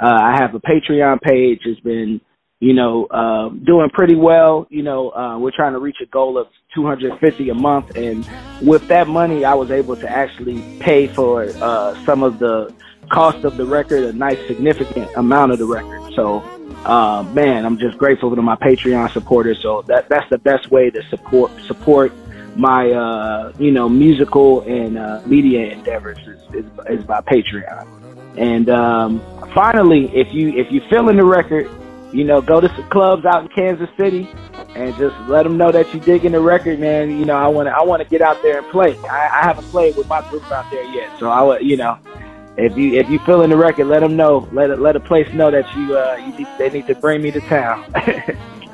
Uh, 0.00 0.06
I 0.06 0.36
have 0.36 0.54
a 0.54 0.60
Patreon 0.60 1.20
page. 1.20 1.60
It's 1.64 1.80
been 1.80 2.20
you 2.60 2.72
know, 2.72 3.06
uh, 3.06 3.50
doing 3.50 3.88
pretty 3.90 4.16
well. 4.16 4.66
You 4.68 4.82
know, 4.82 5.10
uh, 5.10 5.38
we're 5.38 5.52
trying 5.52 5.74
to 5.74 5.78
reach 5.78 5.98
a 6.02 6.06
goal 6.06 6.36
of 6.36 6.48
250 6.74 7.50
a 7.50 7.54
month, 7.54 7.96
and 7.96 8.28
with 8.60 8.88
that 8.88 9.06
money, 9.06 9.44
I 9.44 9.54
was 9.54 9.70
able 9.70 9.96
to 9.96 10.10
actually 10.10 10.78
pay 10.80 11.06
for 11.06 11.44
uh, 11.44 12.04
some 12.04 12.22
of 12.22 12.38
the 12.38 12.74
cost 13.10 13.44
of 13.44 13.56
the 13.56 13.64
record, 13.64 14.04
a 14.04 14.12
nice 14.12 14.44
significant 14.48 15.10
amount 15.16 15.52
of 15.52 15.58
the 15.58 15.66
record. 15.66 16.12
So, 16.14 16.40
uh, 16.84 17.22
man, 17.32 17.64
I'm 17.64 17.78
just 17.78 17.96
grateful 17.96 18.34
to 18.34 18.42
my 18.42 18.56
Patreon 18.56 19.12
supporters. 19.12 19.60
So 19.62 19.82
that 19.82 20.08
that's 20.08 20.28
the 20.28 20.38
best 20.38 20.70
way 20.70 20.90
to 20.90 21.02
support 21.10 21.52
support 21.62 22.12
my 22.56 22.90
uh, 22.90 23.52
you 23.58 23.70
know 23.70 23.88
musical 23.88 24.62
and 24.62 24.98
uh, 24.98 25.22
media 25.26 25.72
endeavors 25.72 26.18
is, 26.26 26.40
is, 26.54 26.66
is 26.88 27.04
by 27.04 27.20
Patreon. 27.20 27.97
And 28.38 28.70
um, 28.70 29.20
finally, 29.54 30.10
if 30.14 30.32
you 30.32 30.50
if 30.50 30.70
you 30.70 30.80
feel 30.88 31.08
in 31.08 31.16
the 31.16 31.24
record 31.24 31.68
you 32.12 32.24
know, 32.24 32.40
go 32.40 32.60
to 32.60 32.68
some 32.74 32.88
clubs 32.88 33.24
out 33.24 33.42
in 33.42 33.48
Kansas 33.48 33.88
City 33.98 34.28
and 34.74 34.94
just 34.96 35.16
let 35.28 35.42
them 35.42 35.56
know 35.56 35.70
that 35.70 35.92
you 35.92 36.00
digging 36.00 36.32
the 36.32 36.40
record, 36.40 36.78
man. 36.80 37.10
You 37.10 37.24
know, 37.24 37.36
I 37.36 37.48
want 37.48 37.66
to, 37.66 37.72
I 37.72 37.82
want 37.82 38.02
to 38.02 38.08
get 38.08 38.22
out 38.22 38.40
there 38.42 38.58
and 38.58 38.66
play. 38.68 38.96
I, 38.98 39.40
I 39.40 39.46
haven't 39.46 39.66
played 39.66 39.96
with 39.96 40.08
my 40.08 40.26
group 40.30 40.50
out 40.50 40.70
there 40.70 40.84
yet, 40.84 41.18
so 41.18 41.28
I 41.28 41.42
would, 41.42 41.62
you 41.62 41.76
know, 41.76 41.98
if 42.56 42.76
you 42.76 42.94
if 42.94 43.08
you 43.08 43.18
feel 43.20 43.42
in 43.42 43.50
the 43.50 43.56
record, 43.56 43.86
let 43.86 44.00
them 44.00 44.16
know, 44.16 44.48
let 44.52 44.80
let 44.80 44.96
a 44.96 45.00
place 45.00 45.32
know 45.32 45.50
that 45.50 45.64
you, 45.76 45.96
uh, 45.96 46.16
you 46.16 46.32
need, 46.38 46.48
they 46.58 46.70
need 46.70 46.86
to 46.86 46.94
bring 46.94 47.22
me 47.22 47.30
to 47.30 47.40
town. 47.42 47.90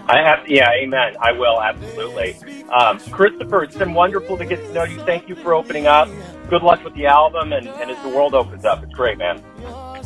I 0.06 0.18
have, 0.18 0.46
yeah, 0.46 0.70
amen. 0.70 1.16
I 1.20 1.32
will 1.32 1.60
absolutely. 1.62 2.36
Um, 2.68 3.00
Christopher, 3.10 3.62
it's 3.64 3.76
been 3.76 3.94
wonderful 3.94 4.36
to 4.36 4.44
get 4.44 4.56
to 4.66 4.72
know 4.72 4.84
you. 4.84 5.00
Thank 5.00 5.28
you 5.28 5.34
for 5.36 5.54
opening 5.54 5.86
up. 5.86 6.08
Good 6.48 6.62
luck 6.62 6.84
with 6.84 6.94
the 6.94 7.06
album, 7.06 7.52
and, 7.52 7.66
and 7.66 7.90
as 7.90 8.02
the 8.02 8.10
world 8.10 8.34
opens 8.34 8.64
up, 8.64 8.82
it's 8.82 8.92
great, 8.92 9.18
man. 9.18 9.42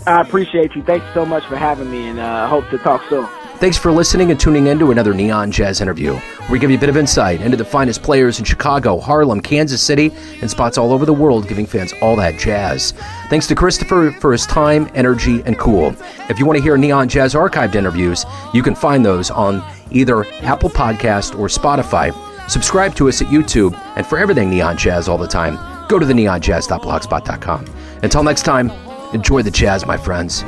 I 0.06 0.20
appreciate 0.20 0.74
you. 0.74 0.82
Thanks 0.82 1.06
so 1.12 1.26
much 1.26 1.44
for 1.46 1.56
having 1.56 1.90
me, 1.90 2.08
and 2.08 2.20
I 2.20 2.44
uh, 2.44 2.48
hope 2.48 2.68
to 2.70 2.78
talk 2.78 3.02
soon. 3.08 3.26
Thanks 3.58 3.76
for 3.76 3.90
listening 3.90 4.30
and 4.30 4.38
tuning 4.38 4.68
in 4.68 4.78
to 4.78 4.92
another 4.92 5.12
Neon 5.12 5.50
Jazz 5.50 5.80
interview. 5.80 6.14
Where 6.14 6.52
we 6.52 6.58
give 6.60 6.70
you 6.70 6.76
a 6.76 6.80
bit 6.80 6.88
of 6.88 6.96
insight 6.96 7.40
into 7.40 7.56
the 7.56 7.64
finest 7.64 8.04
players 8.04 8.38
in 8.38 8.44
Chicago, 8.44 9.00
Harlem, 9.00 9.40
Kansas 9.40 9.82
City, 9.82 10.12
and 10.40 10.48
spots 10.48 10.78
all 10.78 10.92
over 10.92 11.04
the 11.04 11.12
world, 11.12 11.48
giving 11.48 11.66
fans 11.66 11.92
all 12.00 12.14
that 12.16 12.38
jazz. 12.38 12.92
Thanks 13.28 13.48
to 13.48 13.56
Christopher 13.56 14.12
for 14.20 14.30
his 14.30 14.46
time, 14.46 14.88
energy, 14.94 15.42
and 15.44 15.58
cool. 15.58 15.92
If 16.30 16.38
you 16.38 16.46
want 16.46 16.56
to 16.56 16.62
hear 16.62 16.76
Neon 16.76 17.08
Jazz 17.08 17.34
archived 17.34 17.74
interviews, 17.74 18.24
you 18.54 18.62
can 18.62 18.76
find 18.76 19.04
those 19.04 19.28
on 19.28 19.60
either 19.90 20.24
Apple 20.44 20.70
Podcast 20.70 21.36
or 21.36 21.48
Spotify. 21.48 22.14
Subscribe 22.48 22.94
to 22.94 23.08
us 23.08 23.20
at 23.20 23.26
YouTube, 23.26 23.76
and 23.96 24.06
for 24.06 24.18
everything 24.18 24.50
Neon 24.50 24.76
Jazz 24.76 25.08
all 25.08 25.18
the 25.18 25.26
time, 25.26 25.58
go 25.88 25.98
to 25.98 26.06
the 26.06 26.12
neonjazz.blogspot.com. 26.12 27.74
Until 28.02 28.22
next 28.22 28.42
time, 28.42 28.70
enjoy 29.12 29.42
the 29.42 29.50
jazz, 29.50 29.86
my 29.86 29.96
friends. 29.96 30.44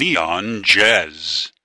Neon 0.00 0.62
Jazz. 0.62 1.52